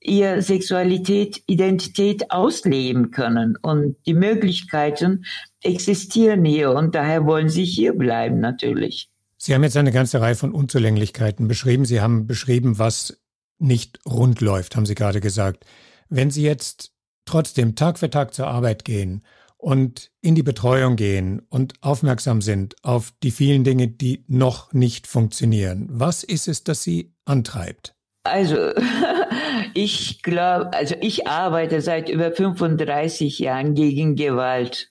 ihr 0.00 0.42
Sexualität, 0.42 1.44
Identität 1.46 2.32
ausleben 2.32 3.12
können. 3.12 3.56
Und 3.62 3.94
die 4.06 4.14
Möglichkeiten 4.14 5.24
existieren 5.62 6.44
hier 6.44 6.72
und 6.72 6.96
daher 6.96 7.26
wollen 7.26 7.48
sie 7.48 7.64
hier 7.64 7.92
bleiben 7.92 8.40
natürlich. 8.40 9.08
Sie 9.36 9.54
haben 9.54 9.62
jetzt 9.62 9.76
eine 9.76 9.92
ganze 9.92 10.20
Reihe 10.20 10.34
von 10.34 10.52
Unzulänglichkeiten 10.52 11.46
beschrieben. 11.46 11.84
Sie 11.84 12.00
haben 12.00 12.26
beschrieben, 12.26 12.80
was 12.80 13.20
nicht 13.60 14.00
rund 14.04 14.40
läuft, 14.40 14.74
haben 14.74 14.86
Sie 14.86 14.96
gerade 14.96 15.20
gesagt. 15.20 15.64
Wenn 16.08 16.32
Sie 16.32 16.42
jetzt 16.42 16.92
trotzdem 17.24 17.74
Tag 17.74 17.98
für 17.98 18.10
Tag 18.10 18.34
zur 18.34 18.48
Arbeit 18.48 18.84
gehen 18.84 19.22
und 19.62 20.10
in 20.20 20.34
die 20.34 20.42
Betreuung 20.42 20.96
gehen 20.96 21.40
und 21.48 21.74
aufmerksam 21.82 22.42
sind 22.42 22.74
auf 22.82 23.12
die 23.22 23.30
vielen 23.30 23.62
Dinge, 23.62 23.86
die 23.86 24.24
noch 24.26 24.72
nicht 24.72 25.06
funktionieren. 25.06 25.86
Was 25.88 26.24
ist 26.24 26.48
es, 26.48 26.64
das 26.64 26.82
Sie 26.82 27.14
antreibt? 27.24 27.94
Also, 28.24 28.56
ich 29.74 30.22
glaube, 30.22 30.72
also 30.72 30.96
ich 31.00 31.28
arbeite 31.28 31.80
seit 31.80 32.08
über 32.08 32.32
35 32.32 33.38
Jahren 33.38 33.74
gegen 33.74 34.16
Gewalt, 34.16 34.90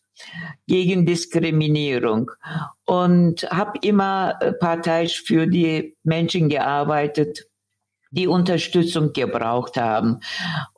gegen 0.68 1.06
Diskriminierung 1.06 2.32
und 2.86 3.44
habe 3.52 3.80
immer 3.82 4.40
parteiisch 4.62 5.22
für 5.24 5.48
die 5.48 5.98
Menschen 6.04 6.48
gearbeitet, 6.48 7.46
die 8.12 8.28
Unterstützung 8.28 9.12
gebraucht 9.12 9.76
haben 9.76 10.20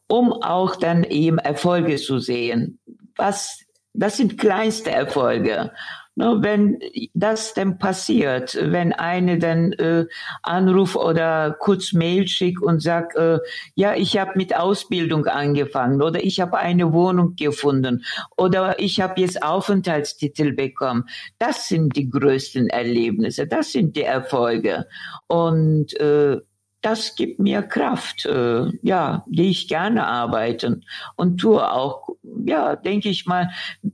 um 0.07 0.33
auch 0.33 0.75
dann 0.75 1.03
eben 1.03 1.37
Erfolge 1.37 1.95
zu 1.97 2.19
sehen. 2.19 2.79
Was, 3.15 3.63
das 3.93 4.17
sind 4.17 4.37
kleinste 4.37 4.91
Erfolge. 4.91 5.71
No, 6.15 6.43
wenn 6.43 6.79
das 7.15 7.55
denn 7.55 7.79
passiert, 7.79 8.55
wenn 8.61 8.93
eine 8.93 9.39
dann 9.39 9.73
äh, 9.73 10.05
anruft 10.43 10.95
oder 10.95 11.55
kurz 11.57 11.91
Mail 11.91 12.27
schickt 12.27 12.61
und 12.61 12.83
sagt, 12.83 13.15
äh, 13.15 13.39
ja, 13.73 13.95
ich 13.95 14.15
habe 14.19 14.33
mit 14.35 14.55
Ausbildung 14.55 15.25
angefangen 15.25 16.03
oder 16.03 16.23
ich 16.23 16.39
habe 16.39 16.57
eine 16.59 16.93
Wohnung 16.93 17.35
gefunden 17.35 18.05
oder 18.37 18.79
ich 18.79 19.01
habe 19.01 19.21
jetzt 19.21 19.41
Aufenthaltstitel 19.41 20.53
bekommen, 20.53 21.05
das 21.39 21.67
sind 21.67 21.95
die 21.95 22.11
größten 22.11 22.67
Erlebnisse, 22.67 23.47
das 23.47 23.71
sind 23.71 23.95
die 23.95 24.03
Erfolge. 24.03 24.85
Und 25.25 25.99
äh, 25.99 26.37
das 26.83 27.15
gibt 27.15 27.39
mir 27.39 27.61
Kraft. 27.63 28.25
Äh, 28.25 28.67
ja, 28.81 29.25
gehe 29.27 29.49
ich 29.49 29.67
gerne 29.67 30.05
arbeiten 30.05 30.85
und 31.15 31.37
tue 31.37 31.71
auch, 31.71 32.09
ja, 32.45 32.75
denke 32.75 33.09
ich 33.09 33.25
mal, 33.25 33.49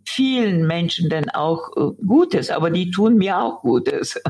vielen 0.05 0.67
Menschen 0.67 1.09
dann 1.09 1.29
auch 1.29 1.69
äh, 1.77 2.03
Gutes, 2.05 2.49
aber 2.49 2.71
die 2.71 2.91
tun 2.91 3.15
mir 3.15 3.39
auch 3.39 3.61
Gutes. 3.61 4.19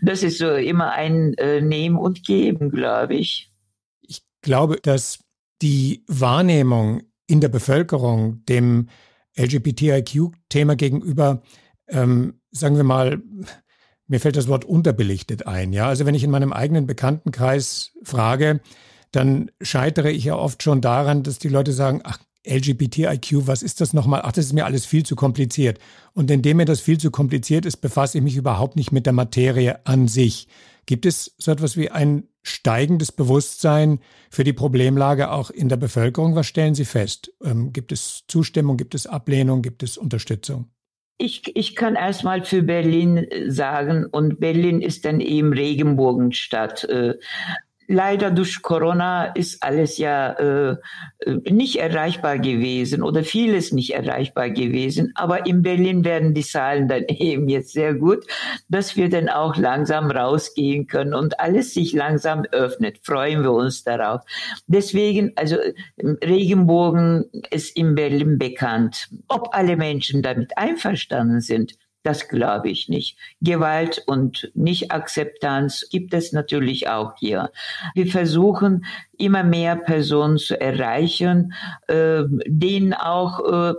Das 0.00 0.22
ist 0.22 0.38
so 0.38 0.54
immer 0.54 0.92
ein 0.92 1.34
äh, 1.34 1.60
Nehmen 1.60 1.96
und 1.96 2.24
Geben, 2.24 2.70
glaube 2.70 3.14
ich. 3.14 3.52
Ich 4.00 4.22
glaube, 4.40 4.78
dass 4.80 5.18
die 5.60 6.04
Wahrnehmung 6.06 7.02
in 7.26 7.40
der 7.40 7.48
Bevölkerung 7.48 8.44
dem 8.46 8.88
LGBTIQ-Thema 9.36 10.76
gegenüber, 10.76 11.42
ähm, 11.88 12.40
sagen 12.50 12.76
wir 12.76 12.84
mal, 12.84 13.20
mir 14.12 14.20
fällt 14.20 14.36
das 14.36 14.46
Wort 14.46 14.66
unterbelichtet 14.66 15.46
ein. 15.46 15.72
Ja, 15.72 15.88
also 15.88 16.04
wenn 16.04 16.14
ich 16.14 16.22
in 16.22 16.30
meinem 16.30 16.52
eigenen 16.52 16.86
Bekanntenkreis 16.86 17.92
frage, 18.04 18.60
dann 19.10 19.50
scheitere 19.62 20.10
ich 20.10 20.24
ja 20.24 20.36
oft 20.36 20.62
schon 20.62 20.82
daran, 20.82 21.22
dass 21.22 21.38
die 21.38 21.48
Leute 21.48 21.72
sagen, 21.72 22.02
ach, 22.04 22.18
LGBTIQ, 22.46 23.46
was 23.46 23.62
ist 23.62 23.80
das 23.80 23.94
nochmal? 23.94 24.20
Ach, 24.22 24.32
das 24.32 24.44
ist 24.44 24.52
mir 24.52 24.66
alles 24.66 24.84
viel 24.84 25.06
zu 25.06 25.16
kompliziert. 25.16 25.78
Und 26.12 26.30
indem 26.30 26.58
mir 26.58 26.66
das 26.66 26.80
viel 26.80 26.98
zu 26.98 27.10
kompliziert 27.10 27.64
ist, 27.64 27.78
befasse 27.78 28.18
ich 28.18 28.24
mich 28.24 28.36
überhaupt 28.36 28.76
nicht 28.76 28.92
mit 28.92 29.06
der 29.06 29.14
Materie 29.14 29.86
an 29.86 30.08
sich. 30.08 30.46
Gibt 30.84 31.06
es 31.06 31.34
so 31.38 31.50
etwas 31.50 31.78
wie 31.78 31.90
ein 31.90 32.24
steigendes 32.42 33.12
Bewusstsein 33.12 34.00
für 34.28 34.44
die 34.44 34.52
Problemlage 34.52 35.30
auch 35.30 35.48
in 35.48 35.70
der 35.70 35.76
Bevölkerung? 35.78 36.34
Was 36.34 36.48
stellen 36.48 36.74
Sie 36.74 36.84
fest? 36.84 37.32
Ähm, 37.42 37.72
gibt 37.72 37.92
es 37.92 38.24
Zustimmung, 38.28 38.76
gibt 38.76 38.94
es 38.94 39.06
Ablehnung, 39.06 39.62
gibt 39.62 39.82
es 39.82 39.96
Unterstützung? 39.96 40.71
Ich, 41.18 41.54
ich 41.54 41.76
kann 41.76 41.94
erstmal 41.94 42.44
für 42.44 42.62
Berlin 42.62 43.26
sagen, 43.46 44.06
und 44.06 44.40
Berlin 44.40 44.80
ist 44.80 45.04
dann 45.04 45.20
eben 45.20 45.52
Regenbogenstadt. 45.52 46.88
Leider 47.92 48.30
durch 48.30 48.62
Corona 48.62 49.26
ist 49.26 49.62
alles 49.62 49.98
ja 49.98 50.32
äh, 50.32 50.76
nicht 51.26 51.76
erreichbar 51.76 52.38
gewesen 52.38 53.02
oder 53.02 53.22
vieles 53.22 53.70
nicht 53.70 53.92
erreichbar 53.92 54.48
gewesen. 54.48 55.12
Aber 55.14 55.44
in 55.44 55.60
Berlin 55.60 56.02
werden 56.02 56.32
die 56.32 56.42
Zahlen 56.42 56.88
dann 56.88 57.04
eben 57.08 57.50
jetzt 57.50 57.74
sehr 57.74 57.92
gut, 57.92 58.24
dass 58.70 58.96
wir 58.96 59.10
dann 59.10 59.28
auch 59.28 59.58
langsam 59.58 60.10
rausgehen 60.10 60.86
können 60.86 61.12
und 61.12 61.38
alles 61.38 61.74
sich 61.74 61.92
langsam 61.92 62.46
öffnet. 62.50 62.96
Freuen 63.02 63.42
wir 63.42 63.52
uns 63.52 63.84
darauf. 63.84 64.22
Deswegen, 64.66 65.32
also 65.36 65.56
Regenbogen 65.98 67.26
ist 67.50 67.76
in 67.76 67.94
Berlin 67.94 68.38
bekannt. 68.38 69.10
Ob 69.28 69.54
alle 69.54 69.76
Menschen 69.76 70.22
damit 70.22 70.56
einverstanden 70.56 71.42
sind, 71.42 71.74
das 72.02 72.28
glaube 72.28 72.68
ich 72.68 72.88
nicht. 72.88 73.16
Gewalt 73.40 74.02
und 74.06 74.50
Nicht-Akzeptanz 74.54 75.88
gibt 75.90 76.14
es 76.14 76.32
natürlich 76.32 76.88
auch 76.88 77.14
hier. 77.18 77.50
Wir 77.94 78.06
versuchen 78.06 78.84
immer 79.16 79.44
mehr 79.44 79.76
Personen 79.76 80.38
zu 80.38 80.60
erreichen, 80.60 81.52
äh, 81.86 82.24
denen 82.46 82.94
auch 82.94 83.72
äh, 83.72 83.74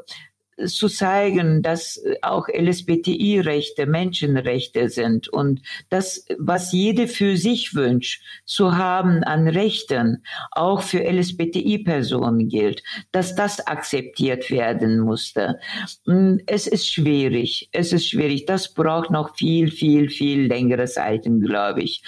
zu 0.65 0.87
zeigen, 0.87 1.61
dass 1.61 2.01
auch 2.21 2.47
LSBTI-Rechte 2.47 3.85
Menschenrechte 3.85 4.89
sind 4.89 5.27
und 5.27 5.61
das, 5.89 6.25
was 6.37 6.71
jede 6.71 7.07
für 7.07 7.37
sich 7.37 7.73
wünscht, 7.73 8.23
zu 8.45 8.77
haben 8.77 9.23
an 9.23 9.47
Rechten, 9.47 10.23
auch 10.51 10.81
für 10.81 11.03
LSBTI-Personen 11.03 12.49
gilt, 12.49 12.83
dass 13.11 13.35
das 13.35 13.65
akzeptiert 13.65 14.51
werden 14.51 14.99
musste. 14.99 15.59
Hm, 16.05 16.39
es 16.45 16.67
ist 16.67 16.87
schwierig, 16.87 17.69
es 17.71 17.93
ist 17.93 18.07
schwierig. 18.09 18.45
Das 18.45 18.73
braucht 18.73 19.09
noch 19.11 19.35
viel, 19.35 19.71
viel, 19.71 20.09
viel 20.09 20.47
längere 20.47 20.85
Zeiten, 20.85 21.41
glaube 21.41 21.81
ich. 21.81 22.03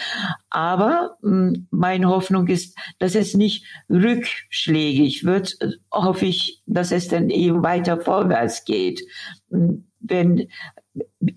Aber 0.49 1.17
hm, 1.21 1.67
meine 1.71 2.07
Hoffnung 2.07 2.47
ist, 2.47 2.77
dass 2.99 3.15
es 3.15 3.33
nicht 3.33 3.65
rückschlägig 3.89 5.23
wird, 5.23 5.57
hoffe 5.91 6.25
ich, 6.25 6.61
dass 6.65 6.91
es 6.91 7.07
dann 7.07 7.29
eben 7.29 7.63
weiter 7.63 7.99
vorwärts 7.99 8.34
geht. 8.65 9.01
Wenn 9.49 10.47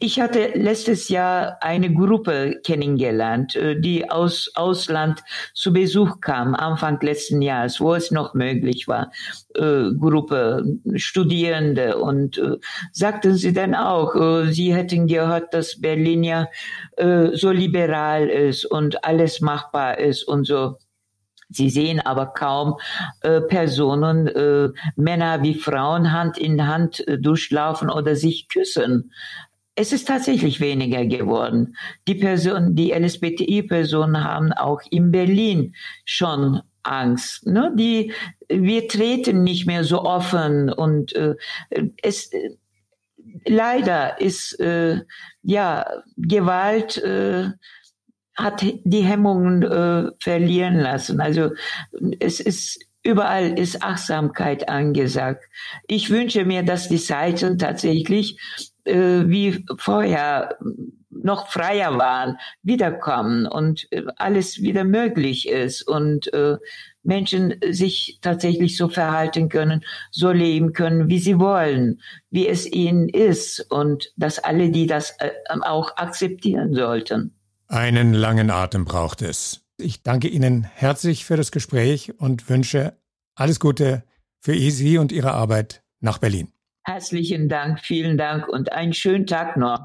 ich 0.01 0.21
hatte 0.21 0.53
letztes 0.55 1.09
Jahr 1.09 1.59
eine 1.61 1.93
Gruppe 1.93 2.61
kennengelernt, 2.65 3.57
äh, 3.57 3.81
die 3.81 4.09
aus 4.09 4.51
Ausland 4.55 5.23
zu 5.55 5.73
Besuch 5.73 6.21
kam, 6.21 6.55
Anfang 6.55 7.01
letzten 7.01 7.43
Jahres, 7.43 7.81
wo 7.81 7.95
es 7.95 8.11
noch 8.11 8.35
möglich 8.35 8.87
war, 8.87 9.11
äh, 9.55 9.91
Gruppe 9.99 10.65
Studierende. 10.95 11.99
Und 11.99 12.39
äh, 12.39 12.57
sagten 12.93 13.35
sie 13.35 13.53
dann 13.53 13.75
auch, 13.75 14.15
sie 14.47 14.75
hätten 14.75 15.07
gehört, 15.07 15.55
dass 15.55 15.81
Berlin 15.81 16.25
ja 16.25 16.49
so 17.33 17.51
liberal 17.51 18.29
ist 18.29 18.65
und 18.65 19.05
alles 19.05 19.41
machbar 19.41 19.99
ist 19.99 20.25
und 20.25 20.47
so. 20.47 20.77
Sie 21.49 21.71
sehen 21.71 22.01
aber 22.01 22.27
kaum 22.27 22.77
äh, 23.23 23.41
Personen, 23.41 24.27
äh, 24.29 24.69
Männer 24.97 25.43
wie 25.43 25.55
Frauen 25.55 26.13
Hand 26.13 26.39
in 26.39 26.67
Hand 26.67 27.07
äh, 27.09 27.19
durchlaufen 27.19 27.91
oder 27.91 28.17
sich 28.17 28.49
küssen. 28.49 29.13
Es 29.75 29.93
ist 29.93 30.09
tatsächlich 30.09 30.61
weniger 30.61 31.07
geworden. 31.07 31.77
Die 32.07 32.17
Personen, 32.17 32.75
die 32.75 32.93
LSBTI-Personen 32.93 34.25
haben 34.25 34.53
auch 34.53 34.81
in 34.91 35.13
Berlin 35.13 35.75
schon 36.05 36.61
Angst. 36.83 37.47
Ne? 37.47 37.73
Die, 37.77 38.13
wir 38.49 38.89
treten 38.89 39.45
nicht 39.45 39.67
mehr 39.67 39.85
so 39.85 40.03
offen 40.03 40.71
und 40.71 41.15
äh, 41.15 41.37
es 42.03 42.31
leider 43.45 44.21
ist 44.21 44.59
äh, 44.61 45.03
ja 45.43 45.87
Gewalt 46.17 46.97
äh, 46.99 47.51
hat 48.39 48.63
die 48.63 49.03
Hemmungen 49.03 49.63
äh, 49.63 50.11
verlieren 50.21 50.79
lassen. 50.79 51.21
Also 51.21 51.51
es 52.21 52.39
ist 52.39 52.79
überall 53.03 53.59
ist 53.59 53.83
Achtsamkeit 53.83 54.69
angesagt. 54.69 55.45
Ich 55.87 56.11
wünsche 56.11 56.45
mir, 56.45 56.63
dass 56.63 56.89
die 56.89 56.99
Seiten 56.99 57.59
tatsächlich 57.59 58.39
äh, 58.85 59.25
wie 59.27 59.65
vorher 59.77 60.59
noch 61.11 61.49
freier 61.49 61.99
waren, 61.99 62.39
wiederkommen 62.63 63.47
und 63.47 63.91
äh, 63.91 64.05
alles 64.17 64.63
wieder 64.63 64.85
möglich 64.85 65.49
ist 65.49 65.83
und 65.83 66.33
äh, 66.33 66.59
Menschen 67.03 67.55
sich 67.71 68.19
tatsächlich 68.21 68.77
so 68.77 68.89
verhalten 68.89 69.49
können, 69.49 69.85
so 70.11 70.31
leben 70.31 70.73
können, 70.75 71.09
wie 71.09 71.19
sie 71.19 71.39
wollen, 71.39 72.01
wie 72.31 72.47
es 72.47 72.71
ihnen 72.71 73.09
ist 73.09 73.67
und 73.71 74.13
dass 74.17 74.39
alle, 74.39 74.71
die 74.71 74.87
das 74.87 75.17
äh, 75.19 75.31
auch 75.63 75.97
akzeptieren 75.97 76.75
sollten. 76.75 77.38
Einen 77.71 78.15
langen 78.15 78.51
Atem 78.51 78.87
braucht 78.87 79.21
es. 79.21 79.61
Ich 79.77 80.03
danke 80.03 80.29
Ihnen 80.29 80.65
herzlich 80.65 81.27
für 81.27 81.37
das 81.37 81.53
Gespräch 81.53 82.19
und 82.19 82.49
wünsche 82.49 82.97
alles 83.35 83.61
Gute 83.61 84.05
für 84.41 84.55
Sie 84.55 84.97
und 84.97 85.13
Ihre 85.13 85.33
Arbeit 85.33 85.83
nach 86.01 86.17
Berlin. 86.17 86.51
Herzlichen 86.85 87.51
Dank, 87.51 87.81
vielen 87.81 88.17
Dank 88.17 88.49
und 88.49 88.73
einen 88.73 88.95
schönen 88.95 89.27
Tag 89.27 89.59
noch. 89.59 89.81